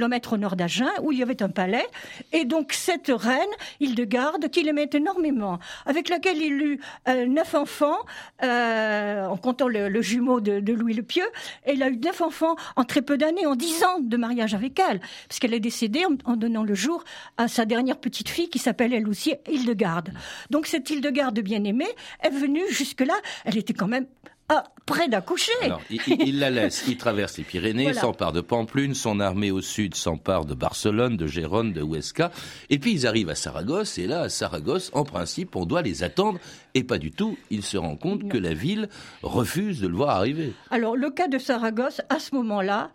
au 0.03 0.37
nord 0.37 0.55
d'Agen, 0.55 0.89
où 1.01 1.11
il 1.11 1.19
y 1.19 1.23
avait 1.23 1.41
un 1.41 1.49
palais. 1.49 1.85
Et 2.31 2.45
donc 2.45 2.73
cette 2.73 3.11
reine, 3.13 3.39
Hildegarde, 3.79 4.49
qu'il 4.49 4.67
aimait 4.67 4.89
énormément, 4.93 5.59
avec 5.85 6.09
laquelle 6.09 6.37
il 6.37 6.53
eut 6.53 6.79
euh, 7.07 7.25
neuf 7.25 7.55
enfants, 7.55 7.97
en 8.41 9.37
comptant 9.37 9.67
le, 9.67 10.01
jumeau 10.01 10.39
de, 10.39 10.73
Louis 10.73 10.93
le 10.93 11.03
Pieux. 11.03 11.27
Et 11.65 11.73
il 11.73 11.83
a 11.83 11.89
eu 11.89 11.97
neuf 11.97 12.21
enfants 12.21 12.55
en 12.75 12.83
très 12.83 13.01
peu 13.01 13.17
d'années, 13.17 13.45
en 13.45 13.55
dix 13.55 13.83
ans 13.83 13.99
de 13.99 14.17
mariage 14.17 14.53
avec 14.53 14.79
elle, 14.79 14.99
puisqu'elle 15.27 15.53
est 15.53 15.59
décédée 15.59 16.03
en, 16.25 16.35
donnant 16.35 16.63
le 16.63 16.75
jour 16.75 17.03
à 17.37 17.47
sa 17.47 17.65
dernière 17.65 17.97
petite 17.97 18.29
fille 18.29 18.49
qui 18.49 18.59
s'appelle 18.59 18.93
elle 18.93 19.07
aussi 19.07 19.33
Hildegarde. 19.47 20.11
Donc 20.49 20.67
cette 20.67 20.89
Hildegarde 20.89 21.39
bien-aimée 21.39 21.87
est 22.21 22.29
venue 22.29 22.63
jusque-là, 22.69 23.15
elle 23.45 23.57
était 23.57 23.73
quand 23.73 23.87
même 23.87 24.07
ah, 24.49 24.63
près 24.85 25.09
d'accoucher. 25.09 25.51
il, 25.89 26.39
la 26.39 26.49
laisse, 26.49 26.85
il 26.87 26.95
traverse 26.95 27.37
les 27.37 27.43
Pyrénées, 27.43 27.93
s'empare 27.93 28.31
de 28.31 28.39
Pamplune, 28.39 28.93
son 28.93 29.19
armée 29.19 29.51
au 29.51 29.59
sud 29.59 29.93
s'empare 29.93 30.45
de 30.45 30.53
Barcelone, 30.53 31.17
de 31.17 31.27
Gérone, 31.27 31.73
de 31.73 31.81
Huesca, 31.81 32.31
et 32.69 32.79
puis 32.79 32.93
ils 32.93 33.05
arrivent 33.05 33.29
à 33.29 33.35
Saragosse, 33.35 33.97
et 33.97 34.07
là, 34.07 34.21
à 34.21 34.29
Saragosse, 34.29 34.89
en 34.93 35.03
principe, 35.03 35.57
on 35.57 35.65
doit 35.65 35.81
les 35.81 36.03
attendre, 36.03 36.39
et 36.75 36.85
pas 36.85 36.97
du 36.97 37.11
tout, 37.11 37.37
il 37.49 37.61
se 37.61 37.75
rend 37.75 37.97
compte 37.97 38.29
que 38.29 38.37
la 38.37 38.53
ville 38.53 38.87
refuse 39.21 39.81
de 39.81 39.87
le 39.87 39.97
voir 39.97 40.11
arriver. 40.11 40.53
Alors, 40.71 40.95
le 40.95 41.09
cas 41.09 41.27
de 41.27 41.39
Saragosse, 41.39 42.01
à 42.07 42.19
ce 42.19 42.33
moment-là, 42.35 42.91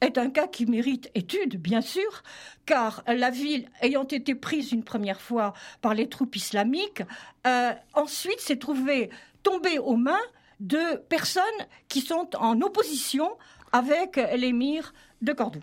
est 0.00 0.16
un 0.16 0.30
cas 0.30 0.46
qui 0.46 0.64
mérite 0.64 1.10
étude, 1.14 1.60
bien 1.60 1.82
sûr, 1.82 2.22
car 2.64 3.02
la 3.06 3.28
ville 3.28 3.68
ayant 3.82 4.04
été 4.04 4.34
prise 4.34 4.72
une 4.72 4.84
première 4.84 5.20
fois 5.20 5.52
par 5.82 5.94
les 5.94 6.08
troupes 6.08 6.36
islamiques, 6.36 7.02
euh, 7.46 7.72
ensuite 7.92 8.40
s'est 8.40 8.56
trouvée 8.56 9.10
tombée 9.42 9.78
aux 9.78 9.96
mains 9.96 10.16
de 10.60 10.96
personnes 11.08 11.42
qui 11.88 12.00
sont 12.00 12.28
en 12.38 12.60
opposition 12.60 13.30
avec 13.72 14.16
l'émir 14.36 14.92
de 15.22 15.32
Cordoue. 15.32 15.62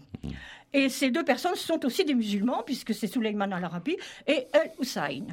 Et 0.73 0.89
ces 0.89 1.11
deux 1.11 1.23
personnes 1.23 1.55
sont 1.55 1.85
aussi 1.85 2.05
des 2.05 2.13
musulmans, 2.13 2.63
puisque 2.65 2.93
c'est 2.93 3.07
Suleiman 3.07 3.51
al-Arabi 3.51 3.97
et 4.25 4.47
El 4.53 4.71
Hussein. 4.79 5.25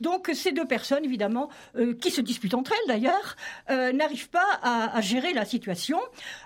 Donc 0.00 0.30
ces 0.34 0.52
deux 0.52 0.66
personnes, 0.66 1.04
évidemment, 1.04 1.48
euh, 1.76 1.94
qui 1.94 2.10
se 2.10 2.20
disputent 2.20 2.54
entre 2.54 2.72
elles 2.72 2.88
d'ailleurs, 2.88 3.36
euh, 3.70 3.92
n'arrivent 3.92 4.28
pas 4.28 4.60
à, 4.62 5.00
gérer 5.00 5.32
la 5.32 5.44
situation. 5.44 5.98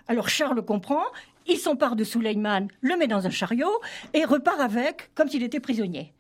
Alors 0.06 0.28
Charles 0.28 0.62
comprend, 0.62 1.02
il 1.46 1.58
s'empare 1.58 1.96
de 1.96 2.04
Suleiman, 2.04 2.68
le 2.80 2.96
met 2.96 3.08
dans 3.08 3.26
un 3.26 3.30
chariot 3.30 3.80
et 4.14 4.24
repart 4.24 4.60
avec 4.60 5.10
comme 5.14 5.28
s'il 5.28 5.42
était 5.42 5.60
prisonnier. 5.60 6.12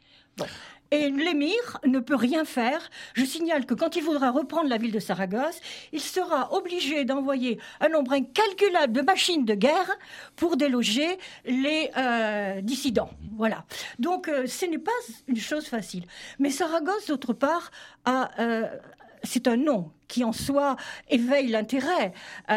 Et 0.90 1.10
l'émir 1.10 1.78
ne 1.84 1.98
peut 1.98 2.14
rien 2.14 2.44
faire. 2.44 2.90
Je 3.14 3.24
signale 3.24 3.66
que 3.66 3.74
quand 3.74 3.96
il 3.96 4.02
voudra 4.02 4.30
reprendre 4.30 4.70
la 4.70 4.78
ville 4.78 4.92
de 4.92 4.98
Saragosse, 4.98 5.60
il 5.92 6.00
sera 6.00 6.52
obligé 6.54 7.04
d'envoyer 7.04 7.58
un 7.80 7.88
nombre 7.90 8.12
incalculable 8.12 8.94
de 8.94 9.02
machines 9.02 9.44
de 9.44 9.54
guerre 9.54 9.98
pour 10.34 10.56
déloger 10.56 11.18
les 11.44 11.90
euh, 11.96 12.60
dissidents. 12.62 13.10
Voilà. 13.36 13.64
Donc 13.98 14.28
euh, 14.28 14.46
ce 14.46 14.64
n'est 14.64 14.78
pas 14.78 14.90
une 15.26 15.36
chose 15.36 15.66
facile. 15.66 16.04
Mais 16.38 16.50
Saragosse, 16.50 17.06
d'autre 17.06 17.34
part, 17.34 17.70
a... 18.04 18.30
Euh, 18.40 18.66
c'est 19.24 19.48
un 19.48 19.56
nom 19.56 19.90
qui 20.06 20.22
en 20.22 20.32
soi 20.32 20.76
éveille 21.10 21.48
l'intérêt, 21.48 22.12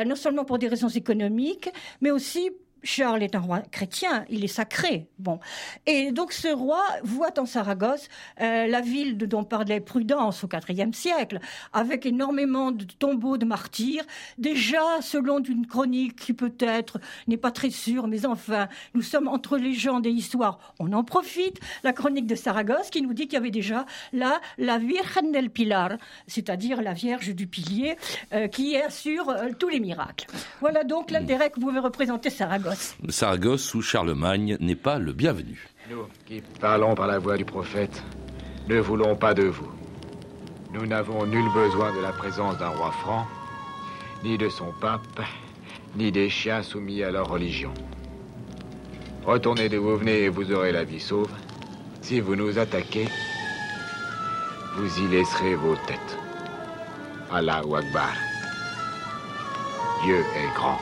non 0.06 0.16
seulement 0.16 0.46
pour 0.46 0.60
des 0.60 0.68
raisons 0.68 0.90
économiques, 0.90 1.70
mais 2.02 2.12
aussi 2.12 2.52
Charles 2.84 3.24
est 3.24 3.36
un 3.36 3.40
roi 3.40 3.62
chrétien, 3.72 4.26
il 4.30 4.44
est 4.44 4.48
sacré. 4.48 5.08
Bon, 5.20 5.40
et 5.86 6.12
donc 6.12 6.34
ce 6.34 6.48
roi 6.48 6.84
voit 7.04 7.40
en 7.40 7.46
Saragosse 7.46 8.08
euh, 8.42 8.68
la 8.68 8.82
ville 8.82 9.18
de 9.18 9.26
dont 9.26 9.44
parlait 9.44 9.80
Prudence 9.80 10.44
au 10.44 10.50
IVe 10.70 10.94
siècle, 10.94 11.40
avec 11.74 12.06
énormément 12.06 12.72
de 12.72 12.84
tombeaux 12.86 13.38
de 13.38 13.46
martyrs. 13.46 14.04
Déjà, 14.38 15.02
selon 15.02 15.42
une 15.44 15.68
chronique 15.68 16.16
qui 16.16 16.34
peut-être 16.34 17.00
n'est 17.28 17.38
pas 17.38 17.52
très 17.52 17.70
sûre, 17.70 18.08
mais 18.08 18.26
enfin, 18.26 18.68
nous 18.94 19.02
sommes 19.02 19.28
entre 19.28 19.58
légendes 19.58 20.06
et 20.06 20.12
histoires. 20.12 20.60
On 20.80 20.92
en 20.94 21.04
profite. 21.04 21.60
La 21.84 21.94
chronique 21.94 22.28
de 22.28 22.36
Saragosse 22.36 22.90
qui 22.90 23.02
nous 23.02 23.14
dit 23.14 23.24
qu'il 23.24 23.34
y 23.34 23.38
avait 23.38 23.52
déjà 23.52 23.86
là 24.14 24.40
la 24.58 24.78
Virgen 24.78 25.32
del 25.32 25.50
Pilar, 25.50 25.92
c'est-à-dire 26.28 26.82
la 26.82 26.94
Vierge 26.94 27.34
du 27.36 27.48
Pilier, 27.48 27.96
euh, 28.34 28.48
qui 28.48 28.78
assure 28.78 29.30
euh, 29.30 29.50
tous 29.58 29.70
les 29.70 29.80
miracles. 29.80 30.28
Voilà 30.60 30.84
donc 30.84 31.12
l'intérêt 31.12 31.50
que 31.50 31.60
pouvait 31.60 31.80
représenter 31.80 32.30
Saragosse. 32.30 32.71
Saragosse. 33.10 33.74
où 33.76 33.82
Charlemagne 33.82 34.58
n'est 34.60 34.76
pas 34.76 35.00
le 35.00 35.14
bienvenu. 35.14 35.68
Nous, 35.90 36.06
qui 36.26 36.42
parlons 36.60 36.96
par 36.96 37.08
la 37.08 37.20
voix 37.20 37.38
du 37.38 37.46
prophète, 37.46 38.04
ne 38.68 38.80
voulons 38.80 39.16
pas 39.16 39.34
de 39.34 39.44
vous. 39.44 39.72
Nous 40.74 40.86
n'avons 40.86 41.26
nul 41.26 41.46
besoin 41.54 41.94
de 41.96 42.02
la 42.02 42.12
présence 42.12 42.58
d'un 42.58 42.70
roi 42.70 42.92
franc, 42.92 43.26
ni 44.24 44.38
de 44.38 44.48
son 44.48 44.72
pape, 44.80 45.22
ni 45.96 46.12
des 46.12 46.30
chiens 46.30 46.64
soumis 46.64 47.04
à 47.04 47.12
leur 47.12 47.28
religion. 47.28 47.74
Retournez 49.26 49.70
d'où 49.70 49.84
vous 49.84 49.98
venez 49.98 50.24
et 50.24 50.30
vous 50.30 50.52
aurez 50.52 50.72
la 50.72 50.84
vie 50.84 51.00
sauve. 51.00 51.32
Si 52.02 52.20
vous 52.20 52.36
nous 52.36 52.58
attaquez, 52.58 53.08
vous 54.78 55.00
y 55.00 55.08
laisserez 55.10 55.56
vos 55.56 55.76
têtes. 55.76 56.18
Allah 57.32 57.58
Akbar. 57.60 58.14
Dieu 60.04 60.20
est 60.36 60.56
grand. 60.56 60.80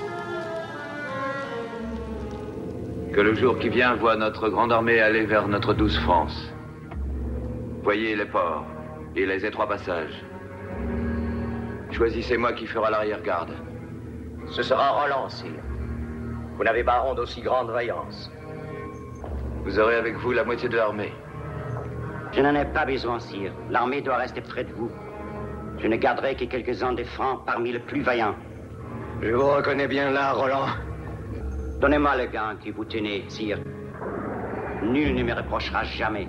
Que 3.13 3.21
le 3.21 3.33
jour 3.33 3.57
qui 3.57 3.69
vient 3.69 3.95
voit 3.95 4.15
notre 4.15 4.49
grande 4.49 4.71
armée 4.71 4.99
aller 4.99 5.25
vers 5.25 5.47
notre 5.47 5.73
douce 5.73 5.97
France. 5.99 6.53
Voyez 7.81 8.15
les 8.15 8.25
ports 8.25 8.65
et 9.15 9.25
les 9.25 9.45
étroits 9.45 9.67
passages. 9.67 10.23
Choisissez-moi 11.91 12.53
qui 12.53 12.67
fera 12.67 12.91
l'arrière-garde. 12.91 13.53
Ce 14.47 14.61
sera 14.61 14.91
Roland, 14.91 15.27
sire. 15.27 15.63
Vous 16.55 16.63
n'avez 16.63 16.83
pas 16.83 17.03
honte 17.03 17.17
d'aussi 17.17 17.41
grande 17.41 17.71
vaillance. 17.71 18.31
Vous 19.63 19.79
aurez 19.79 19.95
avec 19.95 20.15
vous 20.17 20.31
la 20.31 20.43
moitié 20.43 20.69
de 20.69 20.77
l'armée. 20.77 21.11
Je 22.31 22.41
n'en 22.41 22.53
ai 22.53 22.65
pas 22.65 22.85
besoin, 22.85 23.19
sire. 23.19 23.53
L'armée 23.71 24.01
doit 24.01 24.17
rester 24.17 24.41
près 24.41 24.65
de 24.65 24.73
vous. 24.73 24.91
Je 25.79 25.87
ne 25.87 25.95
garderai 25.95 26.35
que 26.35 26.45
quelques-uns 26.45 26.93
des 26.93 27.05
francs 27.05 27.43
parmi 27.45 27.71
les 27.71 27.79
plus 27.79 28.01
vaillants. 28.01 28.35
Je 29.21 29.31
vous 29.31 29.47
reconnais 29.47 29.87
bien 29.87 30.11
là, 30.11 30.31
Roland. 30.33 30.67
Donnez-moi 31.79 32.17
le 32.17 32.25
gant 32.25 32.55
qui 32.61 32.71
vous 32.71 32.83
tenez, 32.83 33.23
sire. 33.29 33.57
Nul 34.83 35.15
ne 35.15 35.23
me 35.23 35.33
reprochera 35.33 35.85
jamais 35.85 36.27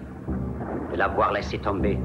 de 0.93 0.97
l'avoir 0.97 1.33
laissé 1.33 1.59
tomber. 1.59 1.99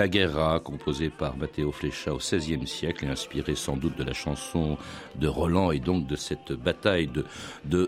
La 0.00 0.08
Guerra, 0.08 0.60
composée 0.60 1.10
par 1.10 1.36
Matteo 1.36 1.72
Flecha 1.72 2.14
au 2.14 2.16
XVIe 2.16 2.66
siècle 2.66 3.04
et 3.04 3.08
inspirée 3.08 3.54
sans 3.54 3.76
doute 3.76 3.98
de 3.98 4.02
la 4.02 4.14
chanson 4.14 4.78
de 5.16 5.28
Roland 5.28 5.72
et 5.72 5.78
donc 5.78 6.06
de 6.06 6.16
cette 6.16 6.54
bataille 6.54 7.06
de, 7.06 7.26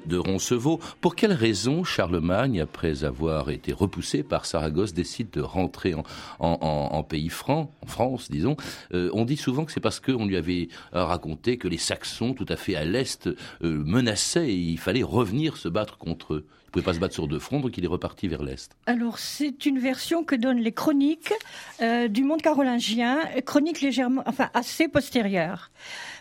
de, 0.04 0.18
Roncevaux. 0.18 0.78
Pour 1.00 1.16
quelle 1.16 1.32
raison 1.32 1.84
Charlemagne, 1.84 2.60
après 2.60 3.04
avoir 3.04 3.48
été 3.48 3.72
repoussé 3.72 4.22
par 4.22 4.44
Saragosse, 4.44 4.92
décide 4.92 5.30
de 5.30 5.40
rentrer 5.40 5.94
en, 6.38 7.02
pays 7.02 7.30
franc, 7.30 7.72
en 7.80 7.86
France, 7.86 8.30
disons? 8.30 8.58
Euh, 8.92 9.08
On 9.14 9.24
dit 9.24 9.38
souvent 9.38 9.64
que 9.64 9.72
c'est 9.72 9.80
parce 9.80 9.98
qu'on 9.98 10.26
lui 10.26 10.36
avait 10.36 10.68
raconté 10.92 11.56
que 11.56 11.66
les 11.66 11.78
Saxons, 11.78 12.34
tout 12.34 12.44
à 12.50 12.56
fait 12.56 12.76
à 12.76 12.84
l'est, 12.84 13.26
euh, 13.26 13.82
menaçaient 13.86 14.50
et 14.50 14.54
il 14.54 14.78
fallait 14.78 15.02
revenir 15.02 15.56
se 15.56 15.68
battre 15.68 15.96
contre 15.96 16.34
eux 16.34 16.46
ne 16.72 16.80
pouvait 16.80 16.90
pas 16.90 16.94
se 16.94 17.00
battre 17.00 17.14
sur 17.14 17.28
deux 17.28 17.38
fronts, 17.38 17.60
donc 17.60 17.76
il 17.76 17.84
est 17.84 17.88
reparti 17.88 18.28
vers 18.28 18.42
l'Est. 18.42 18.74
Alors, 18.86 19.18
c'est 19.18 19.66
une 19.66 19.78
version 19.78 20.24
que 20.24 20.34
donnent 20.34 20.60
les 20.60 20.72
chroniques 20.72 21.34
euh, 21.82 22.01
du 22.08 22.24
monde 22.24 22.42
carolingien, 22.42 23.20
chroniques 23.44 23.80
légèrement, 23.80 24.22
enfin, 24.26 24.50
assez 24.54 24.88
postérieures, 24.88 25.70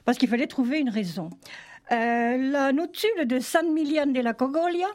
parce 0.05 0.17
qu'il 0.17 0.29
fallait 0.29 0.47
trouver 0.47 0.79
une 0.79 0.89
raison. 0.89 1.29
Euh, 1.91 2.37
la 2.37 2.71
notule 2.71 3.25
de 3.25 3.39
San 3.39 3.69
Milian 3.73 4.07
de 4.07 4.21
la 4.21 4.33
Cogolia, 4.33 4.87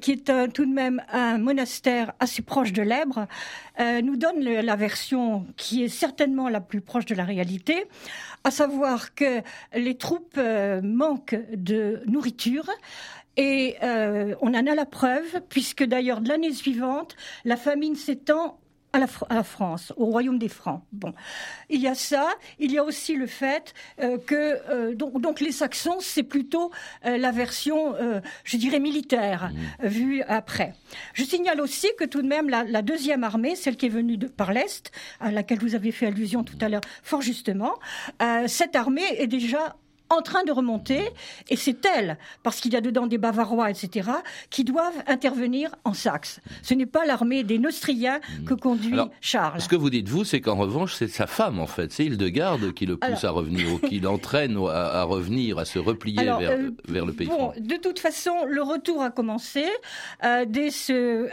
qui 0.00 0.12
est 0.12 0.30
euh, 0.30 0.46
tout 0.46 0.66
de 0.66 0.72
même 0.72 1.02
un 1.10 1.36
monastère 1.36 2.12
assez 2.20 2.42
proche 2.42 2.72
de 2.72 2.82
l'Ebre, 2.82 3.26
nous 4.02 4.16
donne 4.16 4.40
la 4.40 4.74
version 4.74 5.46
qui 5.56 5.84
est 5.84 5.88
certainement 5.88 6.48
la 6.48 6.60
plus 6.60 6.80
proche 6.80 7.06
de 7.06 7.14
la 7.14 7.22
réalité, 7.22 7.86
à 8.42 8.50
savoir 8.50 9.14
que 9.14 9.40
les 9.72 9.96
troupes 9.96 10.40
manquent 10.82 11.38
de 11.52 12.02
nourriture, 12.06 12.68
et 13.38 13.76
euh, 13.84 14.34
on 14.40 14.48
en 14.48 14.66
a 14.66 14.74
la 14.74 14.84
preuve, 14.84 15.40
puisque 15.48 15.84
d'ailleurs 15.84 16.20
l'année 16.20 16.52
suivante, 16.52 17.16
la 17.44 17.56
famine 17.56 17.94
s'étend 17.94 18.58
à 18.92 18.98
la, 18.98 19.42
France, 19.42 19.92
au 19.96 20.06
royaume 20.06 20.38
des 20.38 20.48
Francs. 20.48 20.82
Bon, 20.92 21.12
il 21.68 21.80
y 21.80 21.88
a 21.88 21.94
ça. 21.94 22.28
Il 22.58 22.72
y 22.72 22.78
a 22.78 22.84
aussi 22.84 23.16
le 23.16 23.26
fait 23.26 23.74
euh, 24.00 24.18
que 24.18 24.58
euh, 24.70 24.94
donc, 24.94 25.40
les 25.40 25.52
Saxons, 25.52 25.98
c'est 26.00 26.22
plutôt 26.22 26.70
la 27.04 27.30
version, 27.30 27.94
je 28.44 28.56
dirais 28.56 28.80
militaire, 28.80 29.50
mmh. 29.82 29.86
vue 29.86 30.22
après. 30.22 30.74
Je 31.14 31.24
signale 31.24 31.60
aussi 31.60 31.88
que 31.98 32.04
tout 32.04 32.22
de 32.22 32.26
même 32.26 32.48
la, 32.48 32.82
deuxième 32.82 33.24
armée, 33.24 33.56
celle 33.56 33.76
qui 33.76 33.86
est 33.86 33.90
venue 33.90 34.16
de, 34.16 34.26
par 34.26 34.52
l'est, 34.52 34.90
à 35.20 35.30
laquelle 35.30 35.58
vous 35.58 35.74
avez 35.74 35.92
fait 35.92 36.06
allusion 36.06 36.44
tout 36.44 36.58
à 36.60 36.68
l'heure, 36.68 36.80
fort 37.02 37.22
justement, 37.22 37.74
cette 38.46 38.76
armée 38.76 39.06
est 39.18 39.26
déjà 39.26 39.76
en 40.10 40.22
train 40.22 40.44
de 40.44 40.52
remonter, 40.52 41.02
et 41.48 41.56
c'est 41.56 41.84
elle, 41.84 42.18
parce 42.42 42.60
qu'il 42.60 42.72
y 42.72 42.76
a 42.76 42.80
dedans 42.80 43.06
des 43.06 43.18
Bavarois, 43.18 43.70
etc., 43.70 44.10
qui 44.50 44.64
doivent 44.64 45.02
intervenir 45.06 45.74
en 45.84 45.92
Saxe. 45.92 46.40
Ce 46.62 46.74
n'est 46.74 46.86
pas 46.86 47.04
l'armée 47.04 47.44
des 47.44 47.58
Neustriens 47.58 48.20
que 48.46 48.54
conduit 48.54 48.96
Charles. 49.20 49.60
Ce 49.60 49.68
que 49.68 49.76
vous 49.76 49.90
dites, 49.90 50.08
vous, 50.08 50.24
c'est 50.24 50.40
qu'en 50.40 50.56
revanche, 50.56 50.94
c'est 50.94 51.08
sa 51.08 51.26
femme, 51.26 51.58
en 51.58 51.66
fait. 51.66 51.92
C'est 51.92 52.06
Hildegarde 52.06 52.72
qui 52.72 52.86
le 52.86 52.96
pousse 52.96 53.24
à 53.24 53.30
revenir, 53.30 53.74
ou 53.74 53.78
qui 53.78 54.00
l'entraîne 54.00 54.56
à, 54.56 55.02
revenir, 55.02 55.58
à 55.58 55.64
se 55.64 55.78
replier 55.78 56.24
vers, 56.24 56.38
euh, 56.40 56.70
vers, 56.88 57.06
le 57.06 57.12
pays 57.12 57.28
bon, 57.28 57.52
De 57.58 57.76
toute 57.76 57.98
façon, 57.98 58.32
le 58.46 58.62
retour 58.62 59.02
a 59.02 59.10
commencé. 59.10 59.64
Euh, 60.24 60.44
dès 60.46 60.70
ce... 60.70 60.92
Euh, 60.92 61.28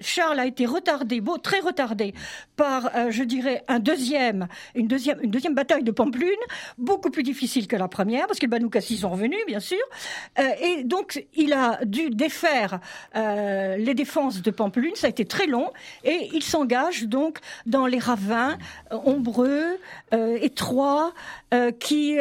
Charles 0.00 0.40
a 0.40 0.46
été 0.46 0.66
retardé, 0.66 1.20
beau, 1.20 1.38
très 1.38 1.60
retardé, 1.60 2.14
par, 2.56 2.90
je 3.10 3.22
dirais, 3.22 3.62
un 3.68 3.78
deuxième, 3.78 4.48
une, 4.74 4.88
deuxième, 4.88 5.18
une 5.22 5.30
deuxième 5.30 5.54
bataille 5.54 5.82
de 5.82 5.90
Pamplune, 5.90 6.30
beaucoup 6.78 7.10
plus 7.10 7.22
difficile 7.22 7.66
que 7.66 7.76
la 7.76 7.88
première 7.88 7.99
parce 8.26 8.38
que 8.38 8.46
les 8.46 8.50
Banoukassis 8.50 8.98
sont 8.98 9.10
revenus, 9.10 9.40
bien 9.46 9.60
sûr. 9.60 9.78
Euh, 10.38 10.42
et 10.60 10.84
donc, 10.84 11.24
il 11.34 11.52
a 11.52 11.80
dû 11.84 12.10
défaire 12.10 12.80
euh, 13.16 13.76
les 13.76 13.94
défenses 13.94 14.42
de 14.42 14.50
Pampelune. 14.50 14.94
Ça 14.94 15.06
a 15.06 15.10
été 15.10 15.24
très 15.24 15.46
long. 15.46 15.70
Et 16.04 16.30
il 16.32 16.42
s'engage 16.42 17.04
donc 17.04 17.38
dans 17.66 17.86
les 17.86 17.98
ravins 17.98 18.58
euh, 18.92 18.98
ombreux, 19.04 19.78
étroits, 20.40 21.12
qui 21.78 22.18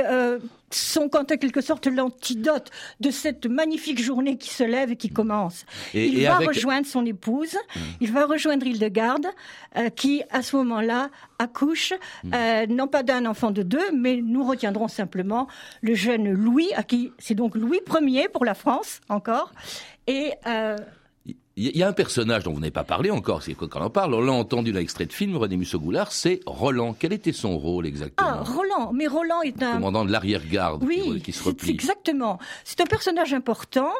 sont 0.71 1.15
en 1.15 1.25
quelque 1.25 1.61
sorte 1.61 1.87
l'antidote 1.87 2.69
de 2.99 3.11
cette 3.11 3.45
magnifique 3.45 4.01
journée 4.01 4.37
qui 4.37 4.49
se 4.49 4.63
lève 4.63 4.91
et 4.91 4.95
qui 4.95 5.09
commence. 5.09 5.65
il 5.93 6.23
va 6.23 6.37
rejoindre 6.37 6.87
son 6.87 7.05
épouse, 7.05 7.53
mmh. 7.53 7.79
il 8.01 8.11
va 8.11 8.25
rejoindre 8.25 8.65
Hildegarde, 8.65 9.27
euh, 9.77 9.89
qui 9.89 10.23
à 10.29 10.41
ce 10.41 10.55
moment-là 10.57 11.09
accouche, 11.37 11.93
mmh. 12.23 12.31
euh, 12.33 12.67
non 12.67 12.87
pas 12.87 13.03
d'un 13.03 13.25
enfant 13.25 13.51
de 13.51 13.63
deux, 13.63 13.91
mais 13.93 14.17
nous 14.21 14.45
retiendrons 14.45 14.87
simplement 14.87 15.47
le 15.81 15.93
jeune 15.93 16.31
Louis, 16.31 16.71
à 16.75 16.83
qui 16.83 17.11
c'est 17.17 17.35
donc 17.35 17.55
Louis 17.55 17.79
Ier 18.01 18.29
pour 18.29 18.45
la 18.45 18.53
France 18.53 19.01
encore, 19.09 19.51
et 20.07 20.33
euh, 20.47 20.77
il 21.59 21.77
y 21.77 21.83
a 21.83 21.87
un 21.89 21.93
personnage 21.93 22.43
dont 22.43 22.53
vous 22.53 22.59
n'avez 22.61 22.71
pas 22.71 22.85
parlé 22.85 23.11
encore, 23.11 23.43
c'est 23.43 23.53
quand 23.53 23.67
on 23.75 23.81
en 23.81 23.89
parle, 23.89 24.13
on 24.13 24.21
l'a 24.21 24.31
entendu 24.31 24.71
dans 24.71 24.79
l'extrait 24.79 25.05
de 25.05 25.11
film, 25.11 25.35
René 25.35 25.57
Musso-Goulard, 25.57 26.13
c'est 26.13 26.39
Roland. 26.45 26.95
Quel 26.97 27.11
était 27.11 27.33
son 27.33 27.57
rôle 27.57 27.85
exactement 27.85 28.29
Ah, 28.29 28.43
Roland, 28.43 28.93
mais 28.93 29.07
Roland 29.07 29.41
est 29.41 29.61
un... 29.61 29.73
Commandant 29.73 30.05
de 30.05 30.11
l'arrière-garde 30.11 30.83
oui, 30.85 31.21
qui, 31.21 31.33
se 31.33 31.43
replie. 31.43 31.71
Exactement. 31.71 32.39
C'est 32.63 32.79
un 32.79 32.85
personnage 32.85 33.33
important, 33.33 33.91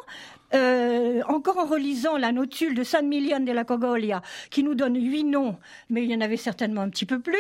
euh, 0.54 1.22
encore 1.28 1.58
en 1.58 1.66
relisant 1.66 2.18
la 2.18 2.32
notule 2.32 2.76
de 2.76 2.84
San 2.84 3.08
Milian 3.08 3.40
de 3.40 3.52
la 3.52 3.64
Cogolia, 3.64 4.22
qui 4.50 4.64
nous 4.64 4.76
donne 4.76 4.96
huit 4.96 5.24
noms, 5.24 5.58
mais 5.90 6.04
il 6.04 6.12
y 6.12 6.16
en 6.16 6.22
avait 6.22 6.38
certainement 6.38 6.82
un 6.82 6.90
petit 6.90 7.06
peu 7.06 7.20
plus, 7.20 7.36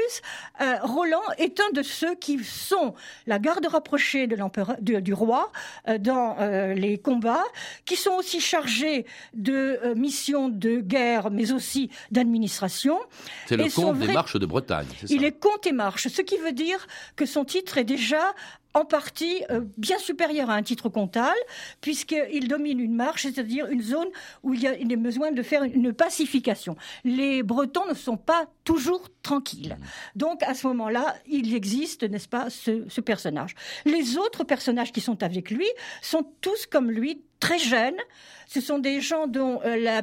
euh, 0.62 0.76
Roland 0.84 1.22
est 1.38 1.60
un 1.60 1.72
de 1.74 1.82
ceux 1.82 2.16
qui 2.16 2.44
sont 2.44 2.94
la 3.26 3.40
garde 3.40 3.66
rapprochée 3.66 4.28
de 4.28 4.36
l'empereur, 4.36 4.78
du, 4.80 5.14
roi 5.14 5.52
euh, 5.88 5.98
dans 5.98 6.38
les 6.76 6.98
combats, 6.98 7.44
qui 7.86 7.96
sont 7.96 8.12
aussi 8.12 8.40
chargés 8.40 9.06
de 9.34 9.94
missions 9.96 10.50
de 10.50 10.80
guerre, 10.80 11.32
mais 11.32 11.52
aussi 11.52 11.90
d'administration. 12.12 13.00
C'est 13.48 13.58
le 13.58 13.70
comte 13.74 14.00
des 14.00 14.14
marches 14.14 14.38
de 14.38 14.46
Bretagne. 14.46 14.88
Il 15.10 15.24
est 15.24 15.40
comte 15.40 15.66
et 15.66 15.72
marche, 15.72 16.08
ce 16.08 16.22
qui 16.22 16.38
veut 16.38 16.52
dire 16.52 16.88
que 17.16 17.26
son 17.26 17.46
titre 17.46 17.78
est 17.78 17.84
déjà 17.84 18.34
en 18.80 18.86
partie 18.86 19.44
euh, 19.52 19.62
bien 19.78 19.98
supérieur 20.00 20.50
à 20.50 20.54
un 20.54 20.64
titre 20.64 20.90
comptable, 20.90 21.38
puisqu'il 21.82 22.48
domine 22.48 22.80
une 22.80 22.96
marche, 22.96 23.24
c'est-à-dire 23.24 23.68
une 23.68 23.82
zone 23.82 24.08
où 24.44 24.54
il 24.54 24.62
y 24.62 24.68
a, 24.68 24.78
il 24.78 24.96
besoin 24.98 25.32
de 25.32 25.44
faire 25.44 25.64
une 25.64 25.94
pacification. 25.94 26.76
Les 27.04 27.44
Bretons 27.44 27.88
ne 27.88 27.94
sont 27.94 28.18
pas 28.18 28.48
toujours 28.70 29.02
tranquilles. 29.24 29.78
Donc 30.16 30.44
à 30.44 30.54
ce 30.54 30.68
moment-là, 30.68 31.16
il 31.26 31.56
existe, 31.56 32.04
n'est-ce 32.04 32.28
pas, 32.28 32.52
ce, 32.52 33.02
personnage. 33.02 33.56
Les 33.84 34.16
autres 34.16 34.44
personnages 34.44 34.92
qui 34.92 35.02
sont 35.02 35.24
avec 35.24 35.50
lui 35.50 35.66
sont 36.04 36.24
tous 36.40 36.68
comme 36.68 36.92
lui, 36.92 37.24
très 37.40 37.58
jeunes, 37.58 37.98
ce 38.46 38.62
sont 38.62 38.78
des 38.78 39.02
gens 39.02 39.26
dont 39.26 39.60
euh, 39.66 40.02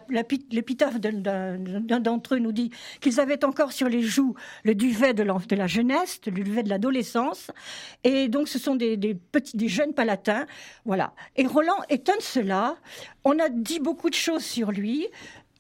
l'épitaphe 0.51 0.99
d'un 0.99 2.01
d'entre 2.01 2.35
eux 2.35 2.39
nous 2.41 2.51
dit 2.51 2.73
qu'ils 3.01 3.21
avaient 3.21 3.45
encore 3.45 3.71
sur 3.71 3.89
les 3.89 4.03
joues 4.03 4.35
le 4.65 4.75
duvet 4.75 5.15
de, 5.15 5.23
la 5.23 5.67
jeunesse, 5.69 6.21
le 6.27 6.33
duvet 6.33 6.65
de 6.65 6.69
l'adolescence. 6.69 7.53
Et 8.03 8.27
donc, 8.27 8.49
ce 8.49 8.59
sont 8.59 8.75
des, 8.75 8.97
petits, 9.15 9.57
des 9.57 9.69
jeunes 9.69 9.95
palatins. 9.95 10.45
Voilà. 10.85 11.13
Et 11.37 11.47
Roland 11.47 11.79
est 11.89 12.09
un 12.09 12.17
de 12.17 12.23
ceux-là. 12.23 12.77
On 13.23 13.39
a 13.39 13.49
dit 13.49 13.79
beaucoup 13.79 14.11
de 14.11 14.15
choses 14.15 14.45
sur 14.45 14.73
lui. 14.73 15.07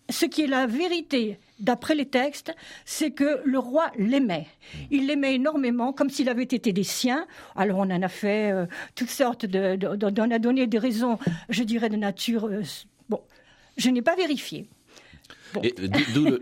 Ce 0.09 0.25
qui 0.25 0.43
est 0.43 0.49
la 0.49 0.67
vérité, 0.67 1.39
d'après 1.59 1.95
les 1.95 2.07
textes, 2.07 2.55
c'est 2.85 3.11
que 3.11 3.41
le 3.45 3.59
roi 3.59 3.91
l'aimait. 3.99 4.47
Il 4.91 5.07
l'aimait 5.07 5.35
énormément, 5.35 5.93
comme 5.93 6.11
s'il 6.11 6.29
avait 6.29 6.43
été 6.43 6.73
des 6.73 6.85
siens. 6.85 7.27
Alors 7.55 7.79
on 7.79 7.91
en 7.91 8.03
a 8.03 8.09
fait 8.09 8.53
euh, 8.53 8.67
toutes 8.95 9.11
sortes 9.11 9.47
de, 9.47 9.79
on 10.21 10.31
a 10.31 10.39
donné 10.39 10.67
des 10.67 10.79
raisons, 10.79 11.19
je 11.49 11.63
dirais, 11.63 11.89
de 11.89 11.97
nature. 11.97 12.47
Euh, 12.47 12.63
bon, 13.09 13.21
je 13.77 13.91
n'ai 13.91 14.03
pas 14.03 14.17
vérifié. 14.17 14.69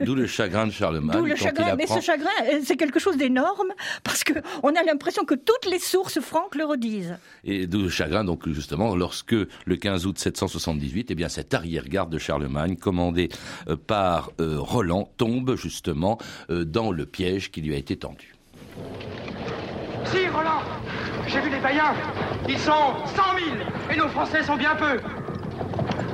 D'où 0.03 0.15
le, 0.15 0.27
chagrin 0.27 0.67
de 0.67 0.73
Charlemagne. 0.73 1.19
D'où 1.19 1.25
le 1.25 1.37
chagrin, 1.37 1.77
mais 1.77 1.87
ce 1.87 2.01
chagrin, 2.01 2.31
euh, 2.51 2.61
c'est 2.65 2.77
quelque 2.77 2.99
chose 2.99 3.17
d'énorme 3.17 3.73
parce 4.03 4.25
que 4.25 4.33
on 4.63 4.75
a 4.75 4.83
l'impression 4.83 5.25
que 5.25 5.35
toutes 5.35 5.67
les 5.71 5.79
sources 5.79 6.21
franques 6.21 6.55
le 6.55 6.65
redisent. 6.65 7.17
Et 7.45 7.67
d'où 7.67 7.83
le 7.83 7.89
chagrin, 7.89 8.25
donc 8.25 8.49
justement, 8.49 8.97
lorsque 8.97 9.35
le 9.35 9.77
15 9.77 10.07
août 10.07 10.19
778, 10.19 11.11
eh 11.11 11.15
bien 11.15 11.29
cette 11.29 11.55
arrière-garde 11.55 12.11
de 12.11 12.19
Charlemagne, 12.19 12.77
commandée 12.77 13.29
euh, 13.69 13.77
par 13.77 14.31
euh, 14.41 14.57
Roland, 14.59 15.09
tombe 15.17 15.57
justement 15.57 16.19
dans 16.49 16.91
le 16.91 17.07
piège 17.07 17.51
qui 17.51 17.61
lui 17.61 17.75
a 17.75 17.77
été 17.77 17.97
tendu. 17.97 18.35
Si, 20.07 20.29
Roland, 20.29 20.63
j'ai 21.27 21.41
vu 21.41 21.51
les 21.51 21.61
païens. 21.61 21.95
Ils 22.49 22.59
sont 22.59 22.95
100 23.07 23.23
000 23.39 23.57
et 23.93 23.97
nos 23.97 24.09
Français 24.09 24.43
sont 24.43 24.57
bien 24.57 24.75
peu. 24.75 25.01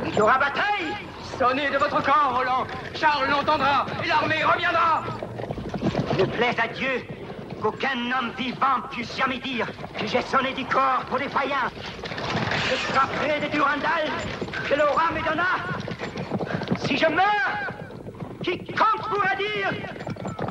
Il 0.07 0.17
y 0.17 0.21
aura 0.21 0.39
bataille 0.39 1.10
Sonnez 1.41 1.71
de 1.71 1.79
votre 1.79 2.03
corps, 2.03 2.37
Roland. 2.37 2.67
Charles 2.95 3.31
l'entendra 3.31 3.87
et 4.05 4.09
l'armée 4.09 4.45
reviendra. 4.45 5.03
Ne 6.19 6.27
plaise 6.27 6.57
à 6.63 6.69
Dieu 6.69 7.03
qu'aucun 7.63 7.97
homme 8.13 8.33
vivant 8.37 8.83
puisse 8.91 9.17
jamais 9.17 9.39
dire 9.39 9.67
que 9.99 10.07
j'ai 10.07 10.21
sonné 10.21 10.53
du 10.53 10.67
corps 10.67 11.03
pour 11.09 11.17
les 11.17 11.31
païens. 11.31 11.71
Je 12.69 12.75
frapperai 12.93 13.41
des 13.41 13.49
Durandal 13.49 14.11
que 14.69 14.75
l'aura 14.75 15.13
me 15.15 15.25
donna. 15.25 16.77
Si 16.85 16.99
je 16.99 17.07
meurs, 17.07 17.73
quiconque 18.43 19.09
pourra 19.09 19.35
dire 19.37 19.71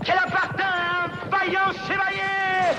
qu'elle 0.04 0.18
appartient 0.18 0.64
à 0.64 1.04
un 1.04 1.30
vaillant 1.30 1.72
chevalier 1.88 2.74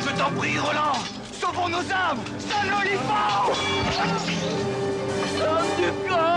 Je 0.00 0.18
t'en 0.18 0.30
prie, 0.32 0.58
Roland 0.58 0.98
Sauvons 1.30 1.68
nos 1.68 1.92
âmes 1.92 2.24
Sonne 2.40 2.70
l'olifant 2.72 3.52
Sonne 5.38 5.76
du 5.76 6.08
corps 6.08 6.33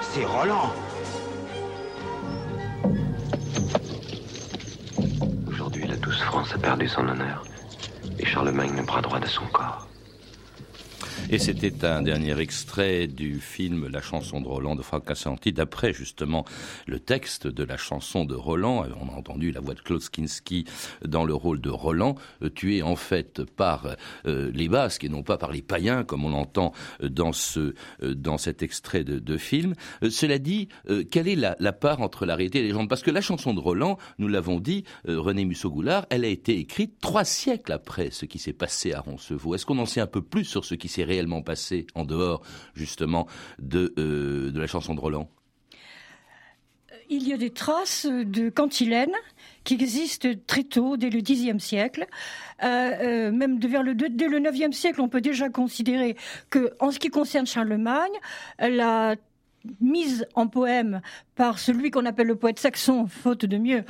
C'est 0.00 0.24
Roland. 0.24 0.72
Aujourd'hui, 5.48 5.86
la 5.86 5.96
douce 5.96 6.20
France 6.22 6.54
a 6.54 6.58
perdu 6.58 6.86
son 6.88 7.08
honneur. 7.08 7.44
Et 8.18 8.26
Charlemagne 8.26 8.76
le 8.76 8.82
bras 8.82 9.00
droit 9.00 9.20
de 9.20 9.26
son 9.26 9.46
corps. 9.46 9.81
Et 11.32 11.38
c'était 11.38 11.86
un 11.86 12.02
dernier 12.02 12.38
extrait 12.38 13.06
du 13.06 13.40
film 13.40 13.88
La 13.88 14.02
chanson 14.02 14.42
de 14.42 14.46
Roland 14.46 14.76
de 14.76 14.82
Franck 14.82 15.06
Cassanti, 15.06 15.54
d'après 15.54 15.94
justement 15.94 16.44
le 16.86 17.00
texte 17.00 17.46
de 17.46 17.64
la 17.64 17.78
chanson 17.78 18.26
de 18.26 18.34
Roland. 18.34 18.84
On 19.00 19.08
a 19.08 19.16
entendu 19.16 19.50
la 19.50 19.60
voix 19.60 19.72
de 19.72 19.80
Claude 19.80 20.06
Kinski 20.06 20.66
dans 21.02 21.24
le 21.24 21.32
rôle 21.32 21.62
de 21.62 21.70
Roland, 21.70 22.16
euh, 22.42 22.50
tué 22.50 22.82
en 22.82 22.96
fait 22.96 23.44
par 23.44 23.96
euh, 24.26 24.50
les 24.52 24.68
Basques 24.68 25.04
et 25.04 25.08
non 25.08 25.22
pas 25.22 25.38
par 25.38 25.52
les 25.52 25.62
païens, 25.62 26.04
comme 26.04 26.26
on 26.26 26.28
l'entend 26.28 26.74
dans 27.02 27.32
ce 27.32 27.72
euh, 28.02 28.14
dans 28.14 28.36
cet 28.36 28.62
extrait 28.62 29.02
de, 29.02 29.36
film. 29.38 29.74
cela 30.10 30.38
dit, 30.38 30.68
quelle 31.10 31.28
est 31.28 31.34
la, 31.34 31.56
la, 31.58 31.72
part 31.72 32.02
entre 32.02 32.26
la 32.26 32.36
réalité 32.36 32.58
et 32.58 32.62
les 32.62 32.68
légendes 32.68 32.90
Parce 32.90 33.02
que 33.02 33.10
la 33.10 33.22
chanson 33.22 33.54
de 33.54 33.60
Roland, 33.60 33.96
nous 34.18 34.28
l'avons 34.28 34.60
dit, 34.60 34.84
René 35.06 35.46
Musso-Goulard, 35.46 36.04
elle 36.10 36.26
a 36.26 36.28
été 36.28 36.58
écrite 36.58 37.00
trois 37.00 37.24
siècles 37.24 37.72
après 37.72 38.10
ce 38.10 38.26
qui 38.26 38.38
s'est 38.38 38.52
passé 38.52 38.92
à 38.92 39.00
Roncevaux. 39.00 39.54
Est-ce 39.54 39.64
qu'on 39.64 39.78
en 39.78 39.86
sait 39.86 40.02
un 40.02 40.06
peu 40.06 40.20
plus 40.20 40.44
sur 40.44 40.66
ce 40.66 40.74
qui 40.74 40.88
s'est 40.88 41.04
passé 41.42 41.86
en 41.94 42.04
dehors 42.04 42.42
justement 42.74 43.26
de, 43.58 43.94
euh, 43.98 44.50
de 44.50 44.60
la 44.60 44.66
chanson 44.66 44.94
de 44.94 45.00
Roland? 45.00 45.28
Il 47.08 47.28
y 47.28 47.32
a 47.32 47.36
des 47.36 47.50
traces 47.50 48.06
de 48.06 48.48
cantilène 48.48 49.12
qui 49.64 49.74
existent 49.74 50.28
très 50.46 50.64
tôt, 50.64 50.96
dès 50.96 51.10
le 51.10 51.20
Xe 51.20 51.62
siècle. 51.62 52.06
Euh, 52.62 52.66
euh, 52.66 53.32
même 53.32 53.60
vers 53.60 53.82
le, 53.82 53.94
dès 53.94 54.28
le 54.28 54.40
IXe 54.40 54.76
siècle, 54.76 55.00
on 55.00 55.08
peut 55.08 55.20
déjà 55.20 55.48
considérer 55.48 56.16
que, 56.50 56.72
en 56.80 56.90
ce 56.90 56.98
qui 56.98 57.08
concerne 57.08 57.46
Charlemagne, 57.46 58.12
la 58.58 59.16
mise 59.80 60.26
en 60.34 60.48
poème 60.48 61.00
par 61.34 61.58
celui 61.58 61.90
qu'on 61.90 62.04
appelle 62.04 62.26
le 62.26 62.36
poète 62.36 62.58
saxon, 62.58 63.06
faute 63.06 63.46
de 63.46 63.56
mieux, 63.56 63.84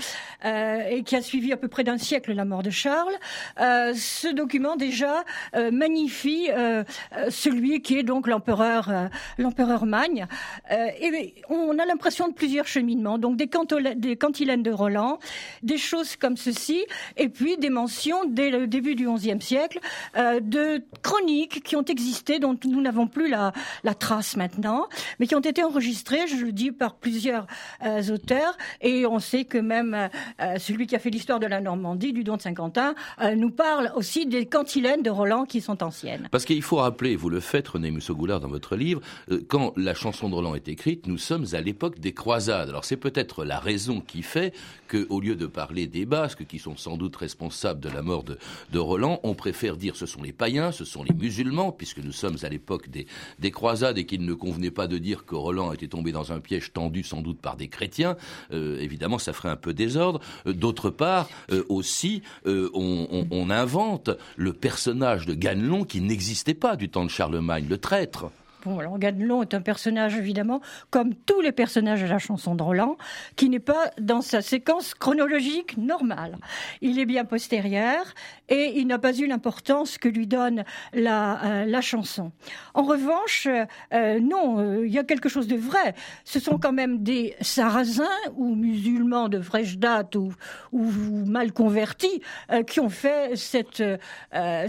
euh, 0.44 0.88
et 0.88 1.02
qui 1.02 1.16
a 1.16 1.22
suivi 1.22 1.52
à 1.52 1.57
peu 1.57 1.68
près 1.68 1.83
d'un 1.85 1.98
siècle 1.98 2.33
la 2.33 2.44
mort 2.44 2.62
de 2.62 2.70
Charles, 2.70 3.14
euh, 3.61 3.92
ce 3.94 4.28
document 4.28 4.76
déjà 4.76 5.24
euh, 5.57 5.70
magnifie 5.70 6.48
euh, 6.50 6.85
euh, 7.16 7.31
celui 7.31 7.83
qui 7.83 7.98
est 7.98 8.05
donc 8.05 8.28
l'empereur, 8.28 8.88
euh, 8.90 9.09
l'empereur 9.38 9.87
Magne. 9.87 10.26
et 10.70 11.35
on 11.48 11.78
a 11.78 11.85
l'impression 11.85 12.28
de 12.28 12.33
plusieurs 12.33 12.66
cheminements, 12.66 13.18
donc 13.18 13.37
des, 13.37 13.50
des 13.96 14.16
cantilènes 14.16 14.62
de 14.62 14.70
Roland, 14.70 15.18
des 15.62 15.78
choses 15.78 16.16
comme 16.16 16.37
ceci, 16.37 16.85
et 17.16 17.28
puis 17.28 17.57
des 17.57 17.70
mentions 17.70 18.24
dès 18.26 18.50
le 18.50 18.66
début 18.66 18.94
du 18.94 19.09
XIe 19.09 19.40
siècle 19.40 19.81
de 20.14 20.83
chroniques 21.02 21.62
qui 21.62 21.76
ont 21.76 21.85
existé, 21.85 22.38
dont 22.38 22.57
nous 22.64 22.81
n'avons 22.81 23.07
plus 23.07 23.28
la, 23.28 23.52
la 23.85 23.94
trace 23.94 24.37
maintenant, 24.37 24.88
mais 25.18 25.26
qui 25.26 25.35
ont 25.35 25.40
été 25.40 25.62
enregistrées, 25.64 26.26
je 26.28 26.37
le 26.37 26.52
dis, 26.52 26.70
par 26.70 26.94
plusieurs 26.94 27.41
euh, 27.85 28.02
auteurs. 28.12 28.57
Et 28.81 29.07
on 29.07 29.18
sait 29.18 29.44
que 29.44 29.59
même 29.59 30.09
euh, 30.40 30.59
celui 30.59 30.87
qui 30.87 30.96
a 30.96 30.98
fait 30.98 31.11
l'histoire 31.11 31.40
de 31.40 31.46
la 31.46 31.61
Normandie, 31.61 32.12
du 32.12 32.24
don 32.24 32.37
de 32.37 32.42
Saint-Quentin, 32.42 32.94
euh, 33.20 33.35
nous 33.35 33.50
parle 33.50 33.92
aussi 33.96 34.26
des 34.26 34.46
cantilènes 34.46 35.02
de 35.02 35.11
Roland 35.11 35.44
qui 35.44 35.61
sont 35.61 35.83
anciennes. 35.83 36.28
Parce 36.31 36.44
qu'il 36.44 36.62
faut 36.62 36.76
rappeler, 36.76 37.16
vous 37.16 37.31
le 37.31 37.40
faites, 37.40 37.68
René 37.68 37.90
Musso-Goulard, 37.90 38.40
dans 38.40 38.48
votre 38.48 38.76
livre, 38.76 39.00
quand 39.48 39.72
la 39.76 39.94
chanson 39.94 40.28
de 40.28 40.35
Roland 40.35 40.55
est 40.55 40.68
écrite, 40.68 41.07
nous 41.07 41.18
sommes 41.18 41.46
à 41.52 41.61
l'époque 41.61 41.98
des 41.98 42.12
croisades. 42.12 42.68
Alors 42.68 42.85
c'est 42.85 42.96
peut-être 42.96 43.44
la 43.44 43.59
raison 43.59 44.00
qui 44.00 44.22
fait 44.22 44.55
que, 44.88 45.07
au 45.09 45.20
lieu 45.20 45.37
de 45.37 45.46
parler 45.46 45.87
des 45.87 46.05
Basques, 46.05 46.46
qui 46.46 46.59
sont 46.59 46.76
sans 46.76 46.96
doute 46.96 47.16
responsables 47.16 47.81
de 47.81 47.88
la 47.88 48.02
mort 48.02 48.24
de, 48.24 48.38
de 48.72 48.78
Roland, 48.78 49.20
on 49.22 49.35
préfère 49.35 49.76
dire 49.76 49.96
ce 49.96 50.07
sont 50.07 50.22
les 50.22 50.33
païens, 50.33 50.72
ce 50.72 50.85
sont 50.85 51.02
les 51.02 51.14
musulmans, 51.14 51.72
puisque 51.72 51.98
nous 51.98 52.12
sommes 52.12 52.37
à 52.42 52.48
l'époque 52.48 52.88
des, 52.88 53.07
des 53.38 53.50
croisades 53.50 53.98
et 53.98 54.07
qu'il 54.07 54.24
ne 54.24 54.35
convenait 54.35 54.70
pas 54.70 54.87
de 54.87 54.98
dire 54.98 55.24
que 55.24 55.35
Roland 55.35 55.72
était 55.72 55.88
tombé 55.88 56.12
dans 56.12 56.33
un 56.33 56.40
piège 56.40 56.72
tendu 56.72 57.02
sans 57.02 57.21
sans 57.22 57.28
doute 57.30 57.40
par 57.40 57.56
des 57.56 57.68
chrétiens. 57.68 58.16
évidemment, 58.50 59.18
ça 59.18 59.32
ferait 59.32 59.48
un 59.48 59.56
peu 59.56 59.72
désordre. 59.72 60.20
D'autre 60.46 60.90
part, 60.90 61.28
aussi, 61.68 62.22
on, 62.44 63.26
on 63.30 63.50
invente 63.50 64.11
le 64.37 64.52
personnage 64.52 65.26
de 65.26 65.35
Ganelon 65.35 65.85
qui 65.85 66.00
n'existait 66.00 66.54
pas 66.54 66.76
du 66.76 66.88
temps 66.88 67.04
de 67.04 67.11
Charlemagne, 67.11 67.66
le 67.68 67.78
traître. 67.78 68.30
Bon, 68.64 68.79
alors 68.79 68.96
est 69.03 69.55
un 69.55 69.61
personnage, 69.61 70.16
évidemment, 70.16 70.61
comme 70.90 71.14
tous 71.14 71.40
les 71.40 71.53
personnages 71.53 72.03
de 72.03 72.07
la 72.07 72.18
chanson 72.18 72.55
de 72.55 72.62
Roland, 72.62 72.96
qui 73.35 73.48
n'est 73.48 73.59
pas 73.59 73.90
dans 74.01 74.20
sa 74.20 74.40
séquence 74.40 74.94
chronologique 74.94 75.77
normale. 75.77 76.38
Il 76.81 76.98
est 76.98 77.07
bien 77.07 77.25
postérieur 77.25 78.05
et 78.48 78.79
il 78.79 78.87
n'a 78.87 78.98
pas 78.98 79.16
eu 79.18 79.27
l'importance 79.27 79.98
que 79.98 80.09
lui 80.09 80.27
donne 80.27 80.64
la, 80.92 81.44
euh, 81.44 81.64
la 81.64 81.81
chanson. 81.81 82.33
En 82.75 82.83
revanche, 82.83 83.48
euh, 83.92 84.20
non, 84.20 84.59
euh, 84.59 84.87
il 84.87 84.92
y 84.92 84.98
a 84.98 85.05
quelque 85.05 85.29
chose 85.29 85.48
de 85.48 85.57
vrai. 85.57 85.94
Ce 86.25 86.38
sont 86.38 86.59
quand 86.59 86.72
même 86.72 87.03
des 87.03 87.35
sarrasins 87.40 88.05
ou 88.37 88.55
musulmans 88.55 89.29
de 89.29 89.40
fraîche 89.40 89.79
date 89.79 90.14
ou, 90.14 90.33
ou, 90.72 90.85
mal 91.27 91.53
convertis 91.53 92.20
qui 92.66 92.81
ont 92.81 92.88
fait 92.88 93.37
cette, 93.37 93.83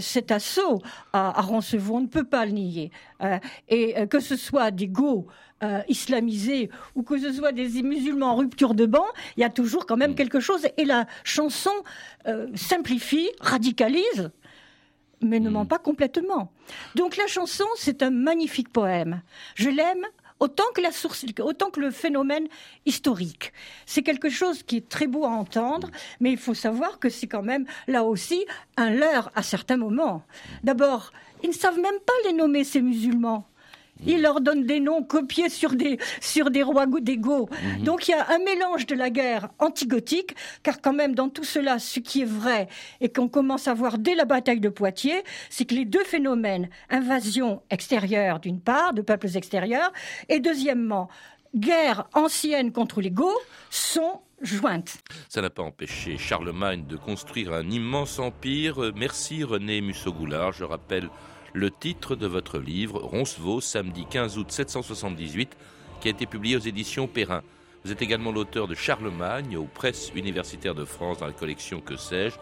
cet 0.00 0.30
assaut 0.30 0.80
à, 1.12 1.38
à 1.38 1.42
Roncevaux. 1.42 1.96
On 1.96 2.00
ne 2.00 2.06
peut 2.06 2.24
pas 2.24 2.46
le 2.46 2.52
nier. 2.52 2.90
et 3.68 3.83
euh, 3.96 4.06
que 4.06 4.20
ce 4.20 4.36
soit 4.36 4.70
des 4.70 4.88
Go 4.88 5.26
euh, 5.62 5.80
islamisés 5.88 6.70
ou 6.94 7.02
que 7.02 7.18
ce 7.18 7.32
soit 7.32 7.52
des 7.52 7.82
musulmans 7.82 8.32
en 8.32 8.36
rupture 8.36 8.74
de 8.74 8.86
banc, 8.86 9.06
il 9.36 9.40
y 9.40 9.44
a 9.44 9.50
toujours 9.50 9.86
quand 9.86 9.96
même 9.96 10.12
mm. 10.12 10.16
quelque 10.16 10.40
chose. 10.40 10.66
Et 10.76 10.84
la 10.84 11.06
chanson 11.24 11.70
euh, 12.26 12.48
simplifie, 12.54 13.30
radicalise, 13.40 14.30
mais 15.20 15.40
ne 15.40 15.48
mm. 15.48 15.52
ment 15.52 15.66
pas 15.66 15.78
complètement. 15.78 16.52
Donc 16.94 17.16
la 17.16 17.26
chanson, 17.26 17.64
c'est 17.76 18.02
un 18.02 18.10
magnifique 18.10 18.72
poème. 18.72 19.22
Je 19.54 19.70
l'aime 19.70 20.04
autant 20.40 20.64
que 20.74 20.80
la 20.80 20.92
source, 20.92 21.24
autant 21.40 21.70
que 21.70 21.80
le 21.80 21.90
phénomène 21.90 22.48
historique. 22.84 23.52
C'est 23.86 24.02
quelque 24.02 24.28
chose 24.28 24.62
qui 24.62 24.76
est 24.78 24.88
très 24.88 25.06
beau 25.06 25.24
à 25.24 25.28
entendre, 25.28 25.88
mais 26.20 26.32
il 26.32 26.38
faut 26.38 26.54
savoir 26.54 26.98
que 26.98 27.08
c'est 27.08 27.28
quand 27.28 27.42
même 27.42 27.64
là 27.86 28.04
aussi 28.04 28.44
un 28.76 28.90
leurre 28.90 29.30
à 29.34 29.42
certains 29.42 29.76
moments. 29.76 30.22
D'abord, 30.62 31.12
ils 31.42 31.50
ne 31.50 31.54
savent 31.54 31.78
même 31.78 32.00
pas 32.04 32.12
les 32.26 32.32
nommer 32.32 32.64
ces 32.64 32.82
musulmans. 32.82 33.46
Il 34.06 34.22
leur 34.22 34.40
donne 34.40 34.64
des 34.64 34.80
noms 34.80 35.02
copiés 35.02 35.48
sur 35.48 35.72
des, 35.72 35.98
sur 36.20 36.50
des 36.50 36.62
rois 36.62 36.86
d'ego. 36.86 37.48
Mhm. 37.50 37.84
Donc 37.84 38.08
il 38.08 38.12
y 38.12 38.14
a 38.14 38.26
un 38.30 38.38
mélange 38.38 38.86
de 38.86 38.94
la 38.94 39.10
guerre 39.10 39.48
antigothique, 39.58 40.34
car 40.62 40.80
quand 40.80 40.92
même 40.92 41.14
dans 41.14 41.28
tout 41.28 41.44
cela, 41.44 41.78
ce 41.78 42.00
qui 42.00 42.22
est 42.22 42.26
vrai 42.26 42.68
et 43.00 43.08
qu'on 43.08 43.28
commence 43.28 43.68
à 43.68 43.74
voir 43.74 43.98
dès 43.98 44.14
la 44.14 44.24
bataille 44.24 44.60
de 44.60 44.68
Poitiers, 44.68 45.22
c'est 45.48 45.64
que 45.64 45.74
les 45.74 45.84
deux 45.84 46.04
phénomènes, 46.04 46.68
invasion 46.90 47.62
extérieure 47.70 48.40
d'une 48.40 48.60
part, 48.60 48.94
de 48.94 49.02
peuples 49.02 49.36
extérieurs, 49.36 49.92
et 50.28 50.40
deuxièmement, 50.40 51.08
guerre 51.54 52.08
ancienne 52.14 52.72
contre 52.72 53.00
les 53.00 53.10
Goths, 53.10 53.32
sont 53.70 54.20
jointes. 54.40 54.98
Ça 55.28 55.40
n'a 55.40 55.50
pas 55.50 55.62
empêché 55.62 56.18
Charlemagne 56.18 56.84
de 56.86 56.96
construire 56.96 57.52
un 57.52 57.68
immense 57.70 58.18
empire. 58.18 58.92
Merci 58.94 59.44
René 59.44 59.80
Musso-Goulard. 59.80 60.52
Je 60.52 60.64
rappelle 60.64 61.08
le 61.54 61.70
titre 61.70 62.16
de 62.16 62.26
votre 62.26 62.58
livre, 62.58 62.98
Roncevaux, 62.98 63.60
samedi 63.60 64.04
15 64.10 64.38
août 64.38 64.50
778, 64.50 65.56
qui 66.00 66.08
a 66.08 66.10
été 66.10 66.26
publié 66.26 66.56
aux 66.56 66.60
éditions 66.60 67.06
Perrin. 67.06 67.42
Vous 67.84 67.92
êtes 67.92 68.02
également 68.02 68.32
l'auteur 68.32 68.66
de 68.66 68.74
Charlemagne 68.74 69.56
aux 69.56 69.66
presses 69.66 70.10
universitaires 70.16 70.74
de 70.74 70.84
France 70.84 71.18
dans 71.18 71.26
la 71.26 71.32
collection 71.32 71.80
Que 71.80 71.96
sais-je, 71.96 72.36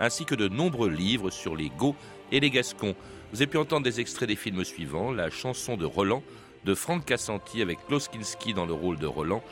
ainsi 0.00 0.26
que 0.26 0.34
de 0.34 0.48
nombreux 0.48 0.90
livres 0.90 1.30
sur 1.30 1.56
les 1.56 1.70
Goths 1.70 1.96
et 2.30 2.40
les 2.40 2.50
Gascons. 2.50 2.94
Vous 3.32 3.40
avez 3.40 3.46
pu 3.46 3.56
entendre 3.56 3.84
des 3.84 4.00
extraits 4.00 4.28
des 4.28 4.36
films 4.36 4.64
suivants 4.64 5.12
La 5.12 5.30
chanson 5.30 5.78
de 5.78 5.86
Roland 5.86 6.22
de 6.64 6.74
Franck 6.74 7.06
Cassanti 7.06 7.62
avec 7.62 7.78
Kloskinski 7.86 8.52
dans 8.52 8.66
le 8.66 8.74
rôle 8.74 8.98
de 8.98 9.06
Roland, 9.06 9.42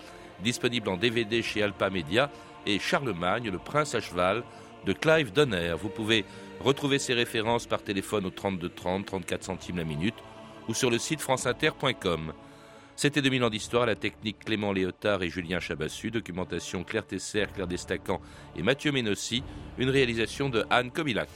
disponible 0.42 0.90
en 0.90 0.98
DVD 0.98 1.40
chez 1.40 1.62
Alpa 1.62 1.88
Media, 1.88 2.30
et 2.66 2.78
Charlemagne, 2.78 3.48
le 3.48 3.58
prince 3.58 3.94
à 3.94 4.00
cheval 4.00 4.42
de 4.84 4.92
Clive 4.92 5.32
Donner. 5.32 5.74
Vous 5.80 5.88
pouvez 5.88 6.26
retrouver 6.60 6.98
ces 6.98 7.14
références 7.14 7.66
par 7.66 7.82
téléphone 7.82 8.26
au 8.26 8.30
32 8.30 8.68
30, 8.68 9.06
34 9.06 9.44
centimes 9.44 9.76
la 9.78 9.84
minute 9.84 10.14
ou 10.68 10.74
sur 10.74 10.90
le 10.90 10.98
site 10.98 11.20
franceinter.com. 11.20 12.32
C'était 12.96 13.20
2000 13.20 13.44
ans 13.44 13.50
d'histoire, 13.50 13.84
la 13.84 13.94
technique 13.94 14.38
Clément 14.44 14.72
Léotard 14.72 15.22
et 15.22 15.28
Julien 15.28 15.60
Chabassu, 15.60 16.10
documentation 16.10 16.82
Claire 16.82 17.06
Tesser, 17.06 17.44
Claire 17.52 17.66
Destacan 17.66 18.20
et 18.56 18.62
Mathieu 18.62 18.90
Ménossi, 18.90 19.42
une 19.76 19.90
réalisation 19.90 20.48
de 20.48 20.64
Anne 20.70 20.90
Comilac. 20.90 21.28